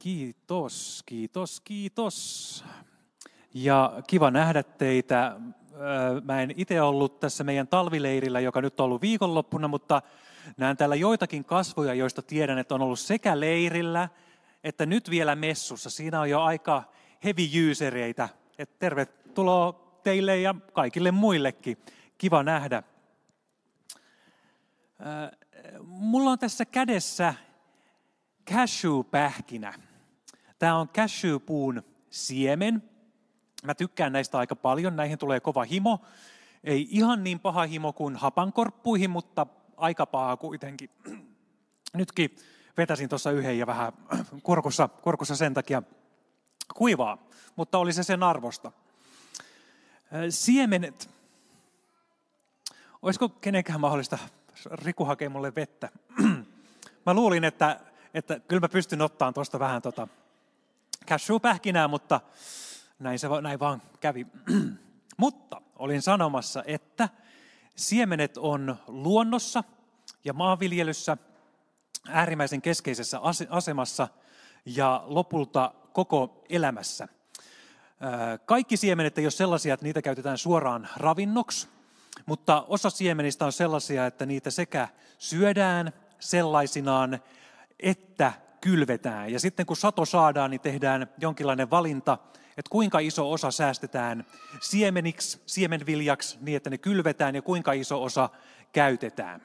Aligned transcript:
Kiitos, 0.00 1.02
kiitos, 1.06 1.60
kiitos. 1.60 2.64
Ja 3.54 3.92
kiva 4.06 4.30
nähdä 4.30 4.62
teitä. 4.62 5.36
Mä 6.24 6.42
en 6.42 6.52
itse 6.56 6.82
ollut 6.82 7.20
tässä 7.20 7.44
meidän 7.44 7.68
talvileirillä, 7.68 8.40
joka 8.40 8.60
nyt 8.60 8.80
on 8.80 8.84
ollut 8.84 9.02
viikonloppuna, 9.02 9.68
mutta 9.68 10.02
näen 10.56 10.76
täällä 10.76 10.94
joitakin 10.96 11.44
kasvoja, 11.44 11.94
joista 11.94 12.22
tiedän, 12.22 12.58
että 12.58 12.74
on 12.74 12.82
ollut 12.82 12.98
sekä 12.98 13.40
leirillä 13.40 14.08
että 14.64 14.86
nyt 14.86 15.10
vielä 15.10 15.36
messussa. 15.36 15.90
Siinä 15.90 16.20
on 16.20 16.30
jo 16.30 16.42
aika 16.42 16.82
heavy 17.24 17.70
usereita. 17.70 18.28
Et 18.58 18.78
tervetuloa 18.78 20.00
teille 20.02 20.40
ja 20.40 20.54
kaikille 20.72 21.10
muillekin. 21.10 21.76
Kiva 22.18 22.42
nähdä. 22.42 22.82
Mulla 25.80 26.30
on 26.30 26.38
tässä 26.38 26.64
kädessä 26.64 27.34
cashew-pähkinä. 28.50 29.89
Tämä 30.60 30.76
on 30.76 30.88
cashewpuun 30.88 31.82
siemen. 32.10 32.82
Mä 33.64 33.74
tykkään 33.74 34.12
näistä 34.12 34.38
aika 34.38 34.56
paljon, 34.56 34.96
näihin 34.96 35.18
tulee 35.18 35.40
kova 35.40 35.64
himo. 35.64 36.00
Ei 36.64 36.88
ihan 36.90 37.24
niin 37.24 37.40
paha 37.40 37.62
himo 37.62 37.92
kuin 37.92 38.16
hapankorppuihin, 38.16 39.10
mutta 39.10 39.46
aika 39.76 40.06
paha 40.06 40.36
kuitenkin. 40.36 40.90
Nytkin 41.94 42.36
vetäsin 42.76 43.08
tuossa 43.08 43.30
yhden 43.30 43.58
ja 43.58 43.66
vähän 43.66 43.92
korkussa, 44.42 44.88
korkussa 44.88 45.36
sen 45.36 45.54
takia 45.54 45.82
kuivaa, 46.74 47.18
mutta 47.56 47.78
oli 47.78 47.92
se 47.92 48.02
sen 48.02 48.22
arvosta. 48.22 48.72
Siemenet. 50.30 51.10
Olisiko 53.02 53.28
kenenkään 53.28 53.80
mahdollista, 53.80 54.18
Riku 54.72 55.04
hakee 55.04 55.28
mulle 55.28 55.54
vettä. 55.54 55.88
Mä 57.06 57.14
luulin, 57.14 57.44
että, 57.44 57.80
että 58.14 58.40
kyllä 58.40 58.60
mä 58.60 58.68
pystyn 58.68 59.02
ottamaan 59.02 59.34
tuosta 59.34 59.58
vähän 59.58 59.82
tota 59.82 60.08
cashew-pähkinää, 61.10 61.88
mutta 61.88 62.20
näin, 62.98 63.18
se, 63.18 63.28
näin 63.42 63.60
vaan 63.60 63.82
kävi. 64.00 64.26
mutta 65.16 65.62
olin 65.76 66.02
sanomassa, 66.02 66.62
että 66.66 67.08
siemenet 67.76 68.36
on 68.36 68.76
luonnossa 68.86 69.64
ja 70.24 70.32
maanviljelyssä 70.32 71.16
äärimmäisen 72.08 72.62
keskeisessä 72.62 73.20
asemassa 73.50 74.08
ja 74.64 75.02
lopulta 75.06 75.74
koko 75.92 76.44
elämässä. 76.48 77.08
Kaikki 78.46 78.76
siemenet 78.76 79.18
ei 79.18 79.24
ole 79.24 79.30
sellaisia, 79.30 79.74
että 79.74 79.86
niitä 79.86 80.02
käytetään 80.02 80.38
suoraan 80.38 80.88
ravinnoksi, 80.96 81.68
mutta 82.26 82.64
osa 82.68 82.90
siemenistä 82.90 83.46
on 83.46 83.52
sellaisia, 83.52 84.06
että 84.06 84.26
niitä 84.26 84.50
sekä 84.50 84.88
syödään 85.18 85.92
sellaisinaan, 86.20 87.20
että 87.80 88.32
kylvetään. 88.60 89.32
Ja 89.32 89.40
sitten 89.40 89.66
kun 89.66 89.76
sato 89.76 90.04
saadaan, 90.04 90.50
niin 90.50 90.60
tehdään 90.60 91.06
jonkinlainen 91.18 91.70
valinta, 91.70 92.18
että 92.56 92.70
kuinka 92.70 92.98
iso 92.98 93.32
osa 93.32 93.50
säästetään 93.50 94.26
siemeniksi, 94.60 95.40
siemenviljaksi, 95.46 96.38
niin 96.40 96.56
että 96.56 96.70
ne 96.70 96.78
kylvetään, 96.78 97.34
ja 97.34 97.42
kuinka 97.42 97.72
iso 97.72 98.02
osa 98.02 98.28
käytetään. 98.72 99.42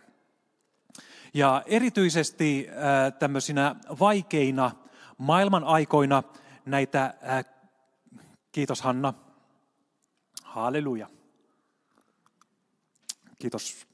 Ja 1.33 1.63
erityisesti 1.65 2.67
äh, 2.69 3.13
tämmöisinä 3.19 3.75
vaikeina 3.99 4.71
maailman 5.17 5.63
aikoina 5.63 6.23
näitä, 6.65 7.05
äh, 7.05 7.45
kiitos 8.51 8.81
Hanna, 8.81 9.13
halleluja, 10.43 11.09
kiitos. 13.39 13.87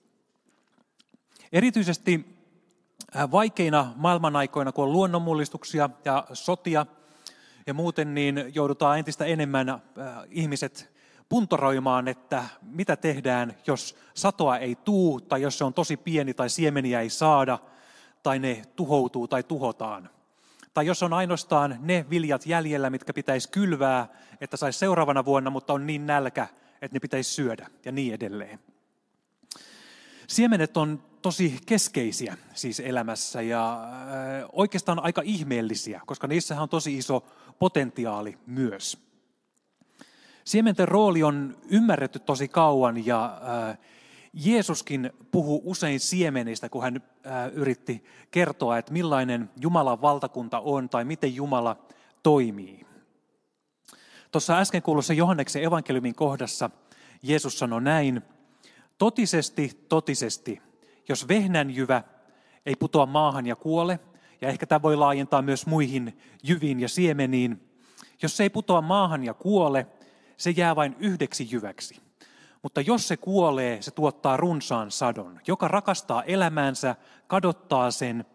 Erityisesti 1.52 2.41
vaikeina 3.32 3.94
maailmanaikoina, 3.96 4.72
kun 4.72 4.84
on 4.84 4.92
luonnonmullistuksia 4.92 5.90
ja 6.06 6.28
sotia 6.34 6.86
ja 7.68 7.74
muuten, 7.74 8.14
niin 8.14 8.52
joudutaan 8.54 9.00
entistä 9.00 9.26
enemmän 9.26 9.82
ihmiset 10.30 10.92
puntoroimaan, 11.30 12.08
että 12.08 12.44
mitä 12.62 12.96
tehdään, 12.96 13.56
jos 13.68 13.98
satoa 14.14 14.58
ei 14.58 14.76
tuu, 14.76 15.22
tai 15.22 15.42
jos 15.42 15.58
se 15.58 15.64
on 15.64 15.74
tosi 15.74 15.98
pieni, 15.98 16.34
tai 16.34 16.50
siemeniä 16.50 17.02
ei 17.02 17.10
saada, 17.10 17.60
tai 18.24 18.40
ne 18.40 18.62
tuhoutuu 18.76 19.28
tai 19.28 19.44
tuhotaan. 19.44 20.10
Tai 20.74 20.86
jos 20.86 21.04
on 21.04 21.14
ainoastaan 21.14 21.78
ne 21.80 22.06
viljat 22.10 22.46
jäljellä, 22.46 22.90
mitkä 22.90 23.14
pitäisi 23.14 23.50
kylvää, 23.50 24.08
että 24.42 24.58
saisi 24.58 24.80
seuraavana 24.80 25.26
vuonna, 25.26 25.50
mutta 25.50 25.74
on 25.74 25.88
niin 25.88 26.06
nälkä, 26.06 26.48
että 26.82 26.96
ne 26.96 27.00
pitäisi 27.00 27.32
syödä, 27.32 27.68
ja 27.86 27.92
niin 27.92 28.14
edelleen. 28.14 28.60
Siemenet 30.28 30.78
on 30.78 31.04
tosi 31.22 31.60
keskeisiä 31.66 32.38
siis 32.54 32.80
elämässä 32.80 33.42
ja 33.42 33.84
äh, 33.84 34.50
oikeastaan 34.54 35.04
aika 35.04 35.22
ihmeellisiä, 35.26 36.02
koska 36.06 36.28
niissähän 36.28 36.64
on 36.64 36.70
tosi 36.70 36.98
iso 36.98 37.24
potentiaali 37.60 38.38
myös. 38.46 38.98
Siementen 40.44 40.88
rooli 40.88 41.24
on 41.24 41.58
ymmärretty 41.70 42.20
tosi 42.20 42.48
kauan 42.48 43.06
ja 43.06 43.42
äh, 43.70 43.78
Jeesuskin 44.34 45.12
puhuu 45.32 45.62
usein 45.66 46.00
siemenistä, 46.00 46.70
kun 46.70 46.84
hän 46.84 46.96
äh, 46.96 47.54
yritti 47.54 48.04
kertoa, 48.32 48.78
että 48.78 48.94
millainen 48.94 49.50
Jumalan 49.62 50.02
valtakunta 50.02 50.60
on 50.60 50.90
tai 50.90 51.06
miten 51.06 51.36
Jumala 51.36 51.86
toimii. 52.24 52.86
Tuossa 54.32 54.58
äsken 54.58 54.82
kuulussa 54.82 55.14
Johanneksen 55.14 55.64
evankeliumin 55.64 56.16
kohdassa 56.16 56.70
Jeesus 57.24 57.60
sanoi 57.60 57.82
näin, 57.82 58.22
totisesti, 58.98 59.86
totisesti, 59.90 60.62
jos 61.12 61.28
vehnänjyvä 61.28 62.04
ei 62.66 62.76
putoa 62.76 63.06
maahan 63.06 63.48
ja 63.48 63.56
kuole, 63.56 64.00
ja 64.42 64.50
ehkä 64.50 64.66
tämä 64.66 64.82
voi 64.82 64.96
laajentaa 64.96 65.42
myös 65.42 65.66
muihin 65.66 66.20
jyviin 66.44 66.80
ja 66.80 66.90
siemeniin, 66.90 67.70
jos 68.22 68.38
se 68.38 68.44
ei 68.44 68.50
putoa 68.50 68.82
maahan 68.82 69.24
ja 69.24 69.34
kuole, 69.34 69.88
se 70.38 70.50
jää 70.50 70.76
vain 70.76 70.96
yhdeksi 71.00 71.48
jyväksi. 71.52 72.02
Mutta 72.62 72.82
jos 72.82 73.08
se 73.08 73.18
kuolee, 73.18 73.82
se 73.82 73.92
tuottaa 73.92 74.38
runsaan 74.38 74.92
sadon. 74.92 75.40
Joka 75.48 75.68
rakastaa 75.68 76.24
elämäänsä, 76.24 76.96
kadottaa 77.28 77.92
sen, 77.92 78.26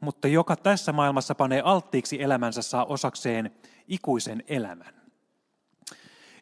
mutta 0.00 0.28
joka 0.28 0.56
tässä 0.56 0.92
maailmassa 0.92 1.34
panee 1.34 1.60
alttiiksi 1.64 2.22
elämänsä, 2.22 2.62
saa 2.62 2.84
osakseen 2.84 3.50
ikuisen 3.88 4.44
elämän. 4.48 4.94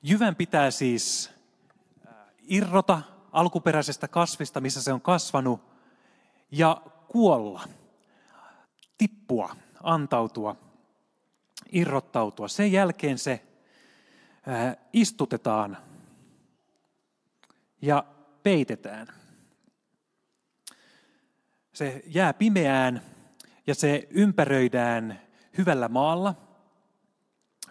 Jyvän 0.03 0.37
pitää 0.37 0.71
siis 0.71 1.31
äh, 2.09 2.15
irrota 2.49 3.03
alkuperäisestä 3.35 4.09
kasvista, 4.09 4.61
missä 4.61 4.83
se 4.83 4.93
on 4.93 5.01
kasvanut, 5.01 5.61
ja 6.51 6.83
kuolla, 7.09 7.69
tippua, 8.99 9.57
antautua, 9.83 10.57
irrottautua. 11.73 12.49
Sen 12.49 12.73
jälkeen 12.73 13.19
se 13.19 13.43
istutetaan 14.93 15.77
ja 17.83 18.05
peitetään. 18.43 19.07
Se 21.73 22.03
jää 22.07 22.33
pimeään 22.33 23.03
ja 23.67 23.75
se 23.75 24.09
ympäröidään 24.11 25.21
hyvällä 25.59 25.89
maalla. 25.89 26.35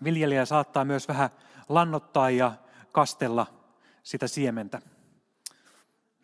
Viljelijä 0.04 0.46
saattaa 0.46 0.86
myös 0.86 1.08
vähän 1.08 1.30
lannottaa 1.70 2.30
ja 2.30 2.54
kastella 2.92 3.48
sitä 4.04 4.28
siementä 4.28 4.82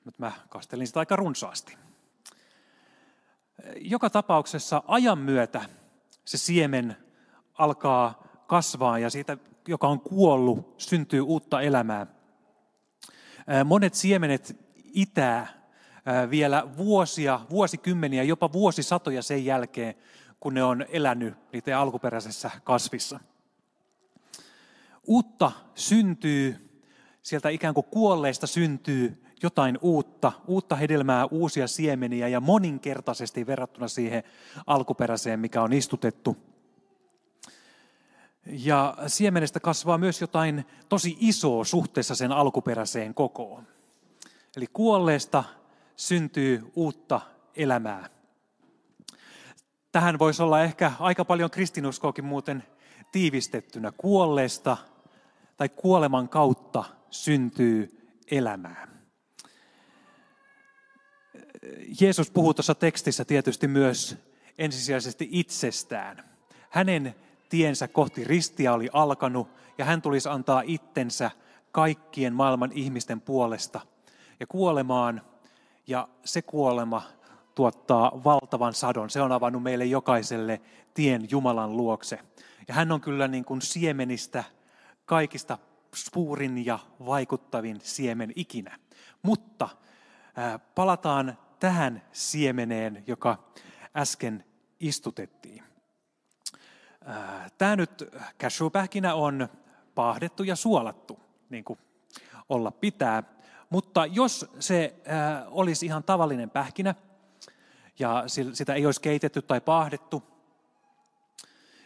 mutta 0.09 0.23
mä 0.25 0.31
kastelin 0.49 0.87
sitä 0.87 0.99
aika 0.99 1.15
runsaasti. 1.15 1.77
Joka 3.77 4.09
tapauksessa 4.09 4.83
ajan 4.87 5.17
myötä 5.17 5.61
se 6.25 6.37
siemen 6.37 6.97
alkaa 7.53 8.23
kasvaa 8.47 8.99
ja 8.99 9.09
siitä, 9.09 9.37
joka 9.67 9.87
on 9.87 9.99
kuollut, 9.99 10.75
syntyy 10.77 11.21
uutta 11.21 11.61
elämää. 11.61 12.07
Monet 13.65 13.93
siemenet 13.93 14.57
itää 14.83 15.69
vielä 16.29 16.77
vuosia, 16.77 17.39
vuosikymmeniä, 17.49 18.23
jopa 18.23 18.53
vuosisatoja 18.53 19.21
sen 19.21 19.45
jälkeen, 19.45 19.95
kun 20.39 20.53
ne 20.53 20.63
on 20.63 20.85
elänyt 20.89 21.33
niiden 21.53 21.77
alkuperäisessä 21.77 22.51
kasvissa. 22.63 23.19
Uutta 25.07 25.51
syntyy, 25.75 26.69
sieltä 27.21 27.49
ikään 27.49 27.73
kuin 27.73 27.87
kuolleista 27.91 28.47
syntyy 28.47 29.23
jotain 29.43 29.77
uutta, 29.81 30.31
uutta 30.47 30.75
hedelmää, 30.75 31.25
uusia 31.25 31.67
siemeniä 31.67 32.27
ja 32.27 32.39
moninkertaisesti 32.39 33.47
verrattuna 33.47 33.87
siihen 33.87 34.23
alkuperäiseen, 34.67 35.39
mikä 35.39 35.61
on 35.61 35.73
istutettu. 35.73 36.37
Ja 38.45 38.97
siemenestä 39.07 39.59
kasvaa 39.59 39.97
myös 39.97 40.21
jotain 40.21 40.65
tosi 40.89 41.17
isoa 41.19 41.63
suhteessa 41.63 42.15
sen 42.15 42.31
alkuperäiseen 42.31 43.13
kokoon. 43.13 43.67
Eli 44.57 44.67
kuolleesta 44.73 45.43
syntyy 45.95 46.71
uutta 46.75 47.21
elämää. 47.55 48.09
Tähän 49.91 50.19
voisi 50.19 50.43
olla 50.43 50.63
ehkä 50.63 50.91
aika 50.99 51.25
paljon 51.25 51.51
kristinuskoakin 51.51 52.25
muuten 52.25 52.63
tiivistettynä. 53.11 53.91
Kuolleesta 53.97 54.77
tai 55.57 55.69
kuoleman 55.69 56.29
kautta 56.29 56.83
syntyy 57.09 58.11
elämää. 58.31 58.98
Jeesus 62.01 62.31
puhuu 62.31 62.53
tuossa 62.53 62.75
tekstissä 62.75 63.25
tietysti 63.25 63.67
myös 63.67 64.17
ensisijaisesti 64.57 65.27
itsestään. 65.31 66.23
hänen 66.69 67.15
tiensä 67.49 67.87
kohti 67.87 68.23
ristiä 68.23 68.73
oli 68.73 68.89
alkanut 68.93 69.47
ja 69.77 69.85
hän 69.85 70.01
tulisi 70.01 70.29
antaa 70.29 70.63
itsensä 70.65 71.31
kaikkien 71.71 72.33
maailman 72.33 72.71
ihmisten 72.73 73.21
puolesta 73.21 73.81
ja 74.39 74.47
kuolemaan. 74.47 75.21
Ja 75.87 76.07
se 76.25 76.41
kuolema 76.41 77.03
tuottaa 77.55 78.23
valtavan 78.23 78.73
sadon. 78.73 79.09
Se 79.09 79.21
on 79.21 79.31
avannut 79.31 79.63
meille 79.63 79.85
jokaiselle 79.85 80.61
tien 80.93 81.27
Jumalan 81.31 81.77
luokse. 81.77 82.19
Ja 82.67 82.73
hän 82.73 82.91
on 82.91 83.01
kyllä 83.01 83.27
niin 83.27 83.45
kuin 83.45 83.61
siemenistä 83.61 84.43
kaikista 85.05 85.57
suurin 85.95 86.65
ja 86.65 86.79
vaikuttavin 87.05 87.79
siemen 87.83 88.33
ikinä. 88.35 88.79
Mutta 89.21 89.69
palataan 90.75 91.37
tähän 91.59 92.01
siemeneen, 92.11 93.03
joka 93.07 93.43
äsken 93.95 94.45
istutettiin. 94.79 95.63
Tämä 97.57 97.75
nyt 97.75 98.03
cashewpähkinä 98.39 99.13
on 99.13 99.49
paahdettu 99.95 100.43
ja 100.43 100.55
suolattu, 100.55 101.19
niin 101.49 101.63
kuin 101.63 101.79
olla 102.49 102.71
pitää. 102.71 103.23
Mutta 103.69 104.05
jos 104.05 104.51
se 104.59 104.95
olisi 105.47 105.85
ihan 105.85 106.03
tavallinen 106.03 106.49
pähkinä 106.49 106.95
ja 107.99 108.23
sitä 108.53 108.73
ei 108.73 108.85
olisi 108.85 109.01
keitetty 109.01 109.41
tai 109.41 109.61
paahdettu, 109.61 110.23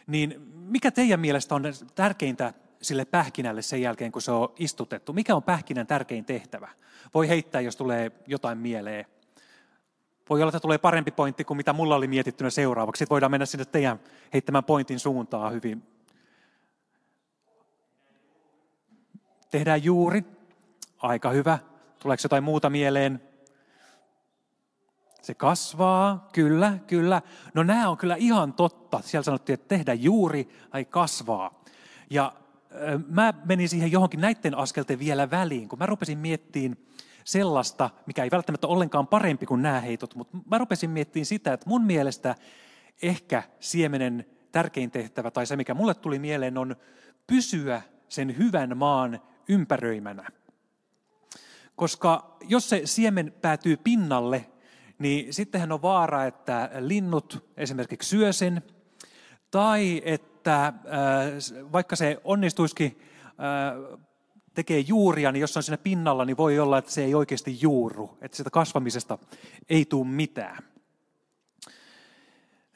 niin 0.06 0.40
mikä 0.54 0.90
teidän 0.90 1.20
mielestä 1.20 1.54
on 1.54 1.62
tärkeintä 1.94 2.52
sille 2.82 3.04
pähkinälle 3.04 3.62
sen 3.62 3.82
jälkeen, 3.82 4.12
kun 4.12 4.22
se 4.22 4.32
on 4.32 4.52
istutettu? 4.58 5.12
Mikä 5.12 5.34
on 5.34 5.42
pähkinän 5.42 5.86
tärkein 5.86 6.24
tehtävä? 6.24 6.68
Voi 7.14 7.28
heittää, 7.28 7.60
jos 7.60 7.76
tulee 7.76 8.12
jotain 8.26 8.58
mieleen. 8.58 9.06
Voi 10.30 10.42
olla, 10.42 10.50
että 10.50 10.60
tulee 10.60 10.78
parempi 10.78 11.10
pointti 11.10 11.44
kuin 11.44 11.56
mitä 11.56 11.72
mulla 11.72 11.96
oli 11.96 12.06
mietittynä 12.06 12.50
seuraavaksi. 12.50 12.98
Sitten 12.98 13.14
voidaan 13.14 13.30
mennä 13.30 13.46
sinne 13.46 13.64
teidän 13.64 14.00
heittämään 14.32 14.64
pointin 14.64 15.00
suuntaan 15.00 15.52
hyvin. 15.52 15.82
Tehdään 19.50 19.84
juuri. 19.84 20.24
Aika 20.98 21.30
hyvä. 21.30 21.58
Tuleeko 21.98 22.20
jotain 22.24 22.44
muuta 22.44 22.70
mieleen? 22.70 23.20
Se 25.22 25.34
kasvaa, 25.34 26.28
kyllä, 26.32 26.78
kyllä. 26.86 27.22
No 27.54 27.62
nämä 27.62 27.88
on 27.88 27.96
kyllä 27.96 28.16
ihan 28.16 28.52
totta. 28.52 29.00
Siellä 29.04 29.24
sanottiin, 29.24 29.54
että 29.54 29.68
tehdä 29.68 29.94
juuri 29.94 30.48
tai 30.70 30.84
kasvaa. 30.84 31.64
Ja 32.10 32.32
mä 33.08 33.34
menin 33.44 33.68
siihen 33.68 33.92
johonkin 33.92 34.20
näiden 34.20 34.54
askelten 34.54 34.98
vielä 34.98 35.30
väliin, 35.30 35.68
kun 35.68 35.78
mä 35.78 35.86
rupesin 35.86 36.18
miettimään 36.18 36.76
sellaista, 37.24 37.90
mikä 38.06 38.24
ei 38.24 38.30
välttämättä 38.30 38.66
ollenkaan 38.66 39.06
parempi 39.06 39.46
kuin 39.46 39.62
nämä 39.62 39.80
heitot, 39.80 40.14
mutta 40.14 40.38
mä 40.50 40.58
rupesin 40.58 40.90
miettimään 40.90 41.26
sitä, 41.26 41.52
että 41.52 41.68
mun 41.68 41.84
mielestä 41.84 42.34
ehkä 43.02 43.42
siemenen 43.60 44.26
tärkein 44.52 44.90
tehtävä 44.90 45.30
tai 45.30 45.46
se, 45.46 45.56
mikä 45.56 45.74
mulle 45.74 45.94
tuli 45.94 46.18
mieleen, 46.18 46.58
on 46.58 46.76
pysyä 47.26 47.82
sen 48.08 48.38
hyvän 48.38 48.78
maan 48.78 49.20
ympäröimänä. 49.48 50.28
Koska 51.76 52.36
jos 52.48 52.68
se 52.68 52.82
siemen 52.84 53.34
päätyy 53.42 53.76
pinnalle, 53.76 54.46
niin 54.98 55.34
sittenhän 55.34 55.72
on 55.72 55.82
vaara, 55.82 56.24
että 56.24 56.70
linnut 56.78 57.52
esimerkiksi 57.56 58.08
syö 58.08 58.32
sen, 58.32 58.62
tai 59.50 60.02
että 60.04 60.66
äh, 60.66 60.74
vaikka 61.72 61.96
se 61.96 62.20
onnistuisikin 62.24 63.00
äh, 63.26 63.98
tekee 64.54 64.80
juuria, 64.80 65.32
niin 65.32 65.40
jos 65.40 65.56
on 65.56 65.62
siinä 65.62 65.78
pinnalla, 65.78 66.24
niin 66.24 66.36
voi 66.36 66.58
olla, 66.58 66.78
että 66.78 66.90
se 66.90 67.04
ei 67.04 67.14
oikeasti 67.14 67.58
juuru, 67.60 68.18
että 68.20 68.36
sitä 68.36 68.50
kasvamisesta 68.50 69.18
ei 69.68 69.84
tule 69.84 70.06
mitään. 70.06 70.64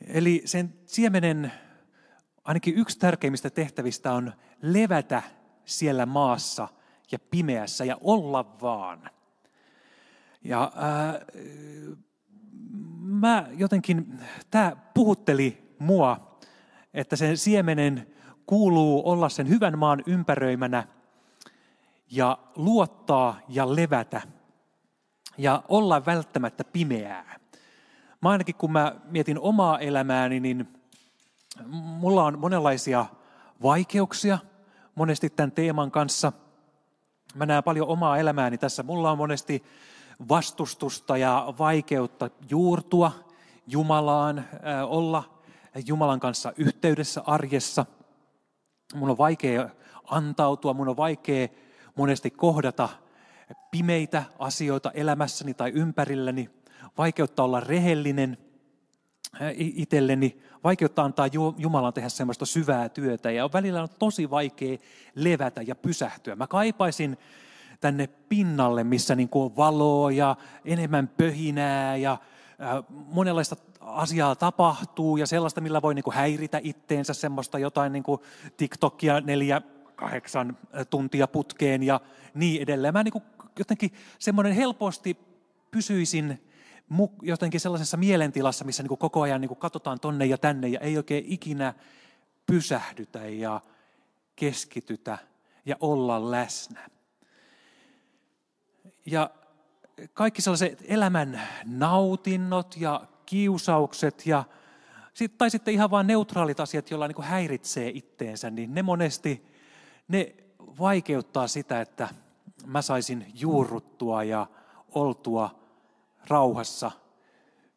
Eli 0.06 0.42
sen 0.44 0.74
siemenen 0.86 1.52
ainakin 2.44 2.74
yksi 2.74 2.98
tärkeimmistä 2.98 3.50
tehtävistä 3.50 4.12
on 4.12 4.32
levätä 4.62 5.22
siellä 5.64 6.06
maassa 6.06 6.68
ja 7.12 7.18
pimeässä 7.18 7.84
ja 7.84 7.98
olla 8.00 8.56
vaan. 8.62 9.10
Ja 10.44 10.72
ää, 10.76 11.08
äh, 11.08 11.16
mä 13.00 13.46
jotenkin, 13.56 14.20
tämä 14.50 14.76
puhutteli 14.94 15.74
mua, 15.78 16.38
että 16.94 17.16
sen 17.16 17.36
siemenen 17.36 18.14
kuuluu 18.46 19.10
olla 19.10 19.28
sen 19.28 19.48
hyvän 19.48 19.78
maan 19.78 20.02
ympäröimänä– 20.06 20.86
ja 22.10 22.38
luottaa 22.56 23.40
ja 23.48 23.76
levätä 23.76 24.22
ja 25.38 25.62
olla 25.68 26.06
välttämättä 26.06 26.64
pimeää. 26.64 27.38
Mä 28.22 28.28
ainakin 28.28 28.54
kun 28.54 28.72
mä 28.72 28.94
mietin 29.04 29.38
omaa 29.38 29.78
elämääni, 29.78 30.40
niin 30.40 30.68
mulla 31.70 32.24
on 32.24 32.38
monenlaisia 32.38 33.06
vaikeuksia 33.62 34.38
monesti 34.94 35.30
tämän 35.30 35.52
teeman 35.52 35.90
kanssa. 35.90 36.32
Mä 37.34 37.46
näen 37.46 37.64
paljon 37.64 37.88
omaa 37.88 38.18
elämääni 38.18 38.58
tässä. 38.58 38.82
Mulla 38.82 39.10
on 39.10 39.18
monesti 39.18 39.64
vastustusta 40.28 41.16
ja 41.16 41.54
vaikeutta 41.58 42.30
juurtua 42.50 43.12
Jumalaan, 43.66 44.44
olla 44.88 45.40
Jumalan 45.86 46.20
kanssa 46.20 46.52
yhteydessä 46.56 47.22
arjessa. 47.26 47.86
Mun 48.94 49.10
on 49.10 49.18
vaikea 49.18 49.68
antautua, 50.04 50.74
mun 50.74 50.88
on 50.88 50.96
vaikea 50.96 51.48
monesti 51.98 52.30
kohdata 52.30 52.88
pimeitä 53.70 54.24
asioita 54.38 54.90
elämässäni 54.90 55.54
tai 55.54 55.70
ympärilläni, 55.70 56.50
vaikeutta 56.98 57.42
olla 57.42 57.60
rehellinen 57.60 58.38
itselleni, 59.56 60.42
vaikeutta 60.64 61.02
antaa 61.02 61.26
Jumalan 61.58 61.92
tehdä 61.92 62.08
semmoista 62.08 62.46
syvää 62.46 62.88
työtä 62.88 63.30
ja 63.30 63.50
välillä 63.52 63.82
on 63.82 63.88
tosi 63.98 64.30
vaikea 64.30 64.78
levätä 65.14 65.62
ja 65.62 65.74
pysähtyä. 65.74 66.36
Mä 66.36 66.46
kaipaisin 66.46 67.18
tänne 67.80 68.06
pinnalle, 68.06 68.84
missä 68.84 69.14
niin 69.14 69.28
kuin 69.28 69.44
on 69.44 69.56
valoa 69.56 70.12
ja 70.12 70.36
enemmän 70.64 71.08
pöhinää 71.08 71.96
ja 71.96 72.18
monenlaista 72.90 73.56
asiaa 73.80 74.36
tapahtuu 74.36 75.16
ja 75.16 75.26
sellaista, 75.26 75.60
millä 75.60 75.82
voi 75.82 75.94
niin 75.94 76.02
kuin 76.02 76.14
häiritä 76.14 76.60
itteensä, 76.62 77.14
semmoista 77.14 77.58
jotain 77.58 77.92
niin 77.92 78.02
kuin 78.02 78.20
TikTokia 78.56 79.20
neljä 79.20 79.62
kahdeksan 79.98 80.56
tuntia 80.90 81.28
putkeen 81.28 81.82
ja 81.82 82.00
niin 82.34 82.62
edelleen. 82.62 82.94
Mä 82.94 83.02
niin 83.02 83.22
jotenkin 83.58 83.90
semmoinen 84.18 84.52
helposti 84.52 85.16
pysyisin 85.70 86.42
jotenkin 87.22 87.60
sellaisessa 87.60 87.96
mielentilassa, 87.96 88.64
missä 88.64 88.82
niin 88.82 88.98
koko 88.98 89.22
ajan 89.22 89.40
niin 89.40 89.56
katsotaan 89.56 90.00
tonne 90.00 90.26
ja 90.26 90.38
tänne 90.38 90.68
ja 90.68 90.80
ei 90.80 90.96
oikein 90.96 91.24
ikinä 91.26 91.74
pysähdytä 92.46 93.26
ja 93.28 93.60
keskitytä 94.36 95.18
ja 95.66 95.76
olla 95.80 96.30
läsnä. 96.30 96.88
Ja 99.06 99.30
kaikki 100.12 100.42
sellaiset 100.42 100.84
elämän 100.88 101.40
nautinnot 101.64 102.76
ja 102.76 103.02
kiusaukset 103.26 104.26
ja 104.26 104.44
tai 105.38 105.50
sitten 105.50 105.74
ihan 105.74 105.90
vain 105.90 106.06
neutraalit 106.06 106.60
asiat, 106.60 106.90
joilla 106.90 107.08
niin 107.08 107.22
häiritsee 107.22 107.90
itteensä, 107.94 108.50
niin 108.50 108.74
ne 108.74 108.82
monesti 108.82 109.47
ne 110.08 110.34
vaikeuttaa 110.78 111.48
sitä, 111.48 111.80
että 111.80 112.08
mä 112.66 112.82
saisin 112.82 113.26
juurruttua 113.34 114.24
ja 114.24 114.46
oltua 114.94 115.60
rauhassa 116.28 116.90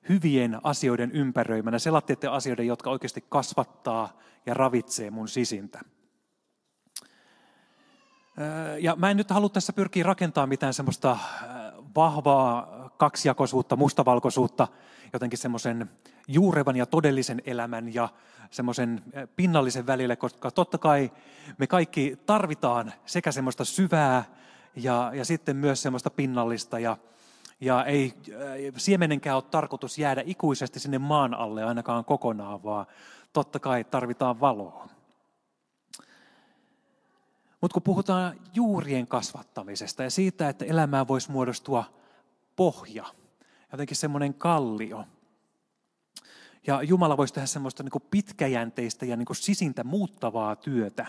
hyvien 0.09 0.59
asioiden 0.63 1.11
ympäröimänä, 1.11 1.79
sellaisten 1.79 2.31
asioiden, 2.31 2.67
jotka 2.67 2.89
oikeasti 2.89 3.25
kasvattaa 3.29 4.19
ja 4.45 4.53
ravitsee 4.53 5.11
mun 5.11 5.27
sisintä. 5.27 5.79
Ja 8.79 8.95
mä 8.95 9.11
en 9.11 9.17
nyt 9.17 9.29
halua 9.29 9.49
tässä 9.49 9.73
pyrkiä 9.73 10.03
rakentamaan 10.03 10.49
mitään 10.49 10.73
semmoista 10.73 11.17
vahvaa 11.95 12.89
kaksijakoisuutta, 12.97 13.75
mustavalkoisuutta, 13.75 14.67
jotenkin 15.13 15.39
semmoisen 15.39 15.89
juurevan 16.27 16.75
ja 16.75 16.85
todellisen 16.85 17.41
elämän 17.45 17.93
ja 17.93 18.09
semmoisen 18.51 19.03
eh, 19.13 19.27
pinnallisen 19.35 19.87
välille, 19.87 20.15
koska 20.15 20.51
totta 20.51 20.77
kai 20.77 21.11
me 21.57 21.67
kaikki 21.67 22.19
tarvitaan 22.25 22.93
sekä 23.05 23.31
semmoista 23.31 23.65
syvää 23.65 24.23
ja, 24.75 25.11
ja 25.15 25.25
sitten 25.25 25.55
myös 25.55 25.81
semmoista 25.81 26.09
pinnallista 26.09 26.79
ja, 26.79 26.97
ja 27.61 27.85
ei 27.85 28.13
eh, 28.29 28.73
siemenenkään 28.77 29.35
ole 29.35 29.43
tarkoitus 29.43 29.97
jäädä 29.97 30.23
ikuisesti 30.25 30.79
sinne 30.79 30.97
maan 30.97 31.33
alle 31.33 31.63
ainakaan 31.63 32.05
kokonaan, 32.05 32.63
vaan 32.63 32.85
totta 33.33 33.59
kai 33.59 33.83
tarvitaan 33.83 34.39
valoa. 34.39 34.87
Mutta 37.61 37.73
kun 37.73 37.83
puhutaan 37.83 38.39
juurien 38.53 39.07
kasvattamisesta 39.07 40.03
ja 40.03 40.09
siitä, 40.09 40.49
että 40.49 40.65
elämään 40.65 41.07
voisi 41.07 41.31
muodostua 41.31 41.83
pohja, 42.55 43.05
jotenkin 43.71 43.97
semmoinen 43.97 44.33
kallio, 44.33 45.05
ja 46.67 46.83
Jumala 46.83 47.17
voisi 47.17 47.33
tehdä 47.33 47.47
semmoista 47.47 47.83
niin 47.83 48.09
pitkäjänteistä 48.11 49.05
ja 49.05 49.17
niin 49.17 49.27
sisintä 49.33 49.83
muuttavaa 49.83 50.55
työtä, 50.55 51.05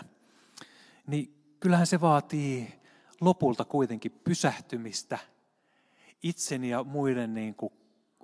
niin 1.07 1.55
kyllähän 1.59 1.87
se 1.87 2.01
vaatii 2.01 2.73
lopulta 3.21 3.65
kuitenkin 3.65 4.11
pysähtymistä, 4.11 5.19
itseni 6.23 6.69
ja 6.69 6.83
muiden 6.83 7.33
niin 7.33 7.55
kuin 7.55 7.73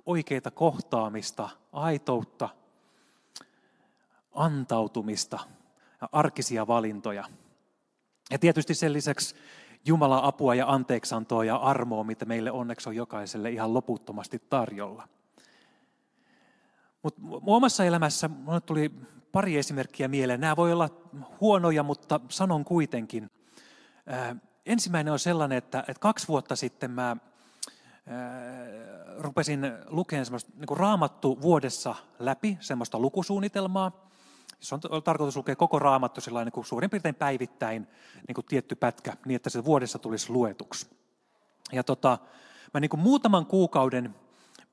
oikeita 0.06 0.50
kohtaamista, 0.50 1.48
aitoutta, 1.72 2.48
antautumista 4.32 5.38
ja 6.00 6.08
arkisia 6.12 6.66
valintoja. 6.66 7.24
Ja 8.30 8.38
tietysti 8.38 8.74
sen 8.74 8.92
lisäksi 8.92 9.34
Jumalan 9.84 10.24
apua 10.24 10.54
ja 10.54 10.72
anteeksantoa 10.72 11.44
ja 11.44 11.56
armoa, 11.56 12.04
mitä 12.04 12.24
meille 12.24 12.50
onneksi 12.50 12.88
on 12.88 12.96
jokaiselle 12.96 13.50
ihan 13.50 13.74
loputtomasti 13.74 14.42
tarjolla. 14.50 15.08
Mutta 17.02 17.20
omassa 17.46 17.84
elämässä 17.84 18.28
minulle 18.28 18.60
tuli 18.60 18.90
pari 19.32 19.58
esimerkkiä 19.58 20.08
mieleen. 20.08 20.40
Nämä 20.40 20.56
voi 20.56 20.72
olla 20.72 20.88
huonoja, 21.40 21.82
mutta 21.82 22.20
sanon 22.28 22.64
kuitenkin. 22.64 23.30
ensimmäinen 24.66 25.12
on 25.12 25.18
sellainen, 25.18 25.58
että, 25.58 25.78
että 25.78 26.00
kaksi 26.00 26.28
vuotta 26.28 26.56
sitten 26.56 26.90
mä 26.90 27.16
rupesin 29.18 29.60
lukemaan 29.86 30.26
semmoista 30.26 30.52
niin 30.56 30.78
raamattu 30.78 31.42
vuodessa 31.42 31.94
läpi, 32.18 32.58
semmoista 32.60 32.98
lukusuunnitelmaa. 32.98 34.09
Se 34.60 34.74
on 34.74 35.02
tarkoitus 35.02 35.36
lukea 35.36 35.56
koko 35.56 35.78
raamattu 35.78 36.20
niin 36.44 36.52
kuin 36.52 36.64
suurin 36.64 36.90
piirtein 36.90 37.14
päivittäin 37.14 37.86
niin 38.28 38.34
kuin 38.34 38.44
tietty 38.46 38.74
pätkä, 38.74 39.16
niin 39.26 39.36
että 39.36 39.50
se 39.50 39.64
vuodessa 39.64 39.98
tulisi 39.98 40.32
luetuksi. 40.32 40.90
Ja 41.72 41.84
tota, 41.84 42.18
mä 42.74 42.80
niin 42.80 42.88
kuin 42.88 43.00
muutaman 43.00 43.46
kuukauden 43.46 44.14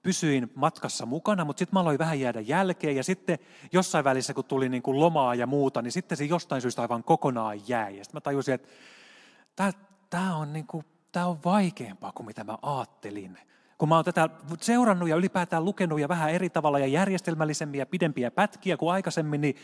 pysyin 0.03 0.51
matkassa 0.55 1.05
mukana, 1.05 1.45
mutta 1.45 1.59
sitten 1.59 1.75
mä 1.75 1.79
aloin 1.79 1.99
vähän 1.99 2.19
jäädä 2.19 2.41
jälkeen 2.41 2.95
ja 2.95 3.03
sitten 3.03 3.39
jossain 3.71 4.03
välissä, 4.03 4.33
kun 4.33 4.45
tuli 4.45 4.69
niin 4.69 4.83
kuin 4.83 4.99
lomaa 4.99 5.35
ja 5.35 5.47
muuta, 5.47 5.81
niin 5.81 5.91
sitten 5.91 6.17
se 6.17 6.25
jostain 6.25 6.61
syystä 6.61 6.81
aivan 6.81 7.03
kokonaan 7.03 7.69
jäi. 7.69 7.97
Ja 7.97 8.03
sitten 8.03 8.17
mä 8.17 8.21
tajusin, 8.21 8.53
että 8.53 9.73
tämä 10.09 10.35
on, 10.35 10.53
niin 10.53 10.67
kuin, 10.67 10.85
on 11.25 11.39
vaikeampaa 11.45 12.11
kuin 12.11 12.27
mitä 12.27 12.43
mä 12.43 12.57
ajattelin. 12.61 13.37
Kun 13.77 13.89
mä 13.89 13.95
oon 13.95 14.05
tätä 14.05 14.29
seurannut 14.61 15.09
ja 15.09 15.15
ylipäätään 15.15 15.65
lukenut 15.65 15.99
ja 15.99 16.07
vähän 16.07 16.31
eri 16.31 16.49
tavalla 16.49 16.79
ja 16.79 16.87
järjestelmällisemmin 16.87 17.79
ja 17.79 17.85
pidempiä 17.85 18.31
pätkiä 18.31 18.77
kuin 18.77 18.93
aikaisemmin, 18.93 19.41
niin 19.41 19.55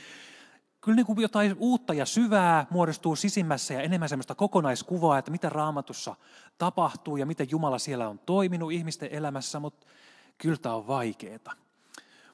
kyllä 0.81 0.95
niin 0.95 1.05
kuin 1.05 1.21
jotain 1.21 1.55
uutta 1.59 1.93
ja 1.93 2.05
syvää 2.05 2.67
muodostuu 2.69 3.15
sisimmässä 3.15 3.73
ja 3.73 3.81
enemmän 3.81 4.09
sellaista 4.09 4.35
kokonaiskuvaa, 4.35 5.17
että 5.17 5.31
mitä 5.31 5.49
raamatussa 5.49 6.15
tapahtuu 6.57 7.17
ja 7.17 7.25
miten 7.25 7.47
Jumala 7.51 7.79
siellä 7.79 8.09
on 8.09 8.19
toiminut 8.19 8.71
ihmisten 8.71 9.09
elämässä, 9.11 9.59
mutta 9.59 9.87
kyllä 10.37 10.57
tämä 10.57 10.75
on 10.75 10.87
vaikeaa. 10.87 11.53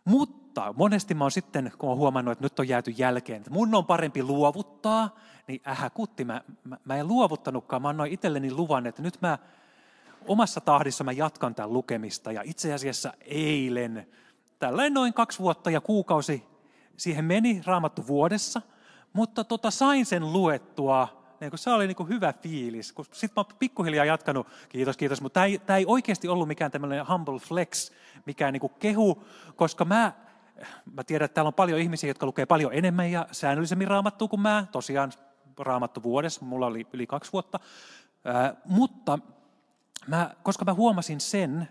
Mutta 0.06 0.74
monesti 0.78 1.14
mä 1.14 1.24
oon 1.24 1.32
sitten, 1.32 1.72
kun 1.78 1.90
oon 1.90 1.98
huomannut, 1.98 2.32
että 2.32 2.46
nyt 2.46 2.60
on 2.60 2.68
jääty 2.68 2.92
jälkeen, 2.92 3.38
että 3.38 3.52
mun 3.52 3.76
on 3.76 3.86
parempi 3.86 4.24
luovuttaa, 4.24 5.16
niin 5.48 5.62
ähä 5.68 5.90
kutti, 5.90 6.26
mä, 6.26 6.42
mä, 6.64 6.78
mä 6.86 6.96
en 6.96 7.08
luovuttanutkaan, 7.08 7.82
mä 7.82 7.90
annoin 7.90 8.12
itselleni 8.12 8.52
luvan, 8.52 8.88
että 8.88 9.02
nyt 9.02 9.22
mä 9.22 9.38
omassa 10.28 10.62
tahdissa 10.62 11.04
mä 11.04 11.12
jatkan 11.12 11.56
tämän 11.56 11.74
lukemista. 11.74 12.32
Ja 12.32 12.42
itse 12.46 12.74
asiassa 12.74 13.14
eilen, 13.22 14.08
tällainen 14.60 14.94
noin 14.94 15.14
kaksi 15.14 15.40
vuotta 15.40 15.70
ja 15.70 15.82
kuukausi 15.82 16.46
siihen 16.98 17.26
meni 17.26 17.62
raamattu 17.66 18.08
vuodessa, 18.08 18.62
mutta 19.14 19.44
tota, 19.44 19.72
sain 19.72 20.06
sen 20.06 20.34
luettua 20.34 21.20
niin 21.40 21.52
se 21.56 21.70
oli 21.70 21.88
niin 21.88 21.96
kuin 21.96 22.10
hyvä 22.10 22.34
fiilis. 22.34 22.94
Sitten 23.12 23.30
mä 23.36 23.44
oon 23.50 23.58
pikkuhiljaa 23.60 24.06
jatkanut, 24.06 24.48
kiitos, 24.70 24.98
kiitos, 24.98 25.22
mutta 25.22 25.34
tämä 25.34 25.46
ei, 25.46 25.60
tämä 25.60 25.78
ei 25.78 25.86
oikeasti 25.88 26.28
ollut 26.28 26.48
mikään 26.48 26.72
tämmöinen 26.72 27.08
humble 27.08 27.40
flex, 27.40 27.92
mikään 28.26 28.54
niin 28.54 28.72
kehu, 28.80 29.24
koska 29.56 29.86
mä, 29.86 30.14
mä 30.94 31.04
tiedän, 31.04 31.26
että 31.26 31.34
täällä 31.34 31.48
on 31.48 31.54
paljon 31.54 31.80
ihmisiä, 31.80 32.10
jotka 32.10 32.26
lukee 32.26 32.46
paljon 32.46 32.74
enemmän 32.74 33.12
ja 33.12 33.28
säännöllisemmin 33.32 33.88
raamattua 33.88 34.28
kuin 34.28 34.42
mä. 34.42 34.66
Tosiaan 34.72 35.12
raamattu 35.60 36.04
vuodessa, 36.04 36.46
mulla 36.46 36.66
oli 36.66 36.88
yli 36.94 37.08
kaksi 37.08 37.34
vuotta. 37.34 37.60
Ää, 38.26 38.56
mutta 38.66 39.20
mä, 40.10 40.36
koska 40.44 40.66
mä 40.66 40.74
huomasin 40.74 41.20
sen, 41.20 41.68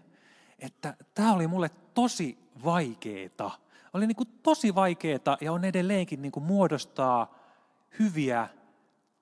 että 0.58 0.94
tämä 1.14 1.34
oli 1.34 1.46
mulle 1.46 1.70
tosi 1.94 2.38
vaikeeta. 2.64 3.50
Oli 3.92 4.06
niin 4.06 4.16
kuin 4.16 4.28
tosi 4.42 4.74
vaikeeta 4.74 5.38
ja 5.40 5.52
on 5.52 5.64
edelleenkin 5.64 6.22
niin 6.22 6.32
kuin 6.32 6.44
muodostaa 6.44 7.38
hyviä 7.98 8.48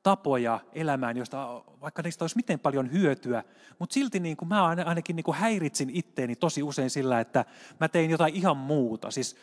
tapoja 0.02 0.60
elämään, 0.72 1.16
josta 1.16 1.62
vaikka 1.80 2.02
niistä 2.02 2.24
olisi 2.24 2.36
miten 2.36 2.58
paljon 2.58 2.92
hyötyä, 2.92 3.44
mutta 3.78 3.94
silti 3.94 4.20
niin 4.20 4.36
kuin 4.36 4.48
mä 4.48 4.64
ainakin 4.64 5.16
niin 5.16 5.24
kuin 5.24 5.36
häiritsin 5.36 5.90
itteeni 5.92 6.36
tosi 6.36 6.62
usein 6.62 6.90
sillä, 6.90 7.20
että 7.20 7.44
mä 7.80 7.88
tein 7.88 8.10
jotain 8.10 8.34
ihan 8.34 8.56
muuta. 8.56 9.10
Siis 9.10 9.36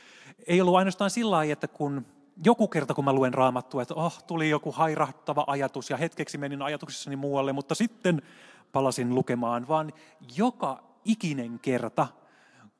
ei 0.47 0.61
ollut 0.61 0.75
ainoastaan 0.75 1.09
sillä 1.09 1.31
lailla, 1.31 1.53
että 1.53 1.67
kun 1.67 2.05
joku 2.45 2.67
kerta, 2.67 2.93
kun 2.93 3.05
mä 3.05 3.13
luen 3.13 3.33
raamattua, 3.33 3.81
että 3.81 3.93
oh, 3.93 4.23
tuli 4.23 4.49
joku 4.49 4.71
hairahtava 4.71 5.43
ajatus 5.47 5.89
ja 5.89 5.97
hetkeksi 5.97 6.37
menin 6.37 6.61
ajatuksissani 6.61 7.15
muualle, 7.15 7.53
mutta 7.53 7.75
sitten 7.75 8.21
palasin 8.73 9.15
lukemaan, 9.15 9.67
vaan 9.67 9.93
joka 10.35 10.83
ikinen 11.05 11.59
kerta, 11.59 12.07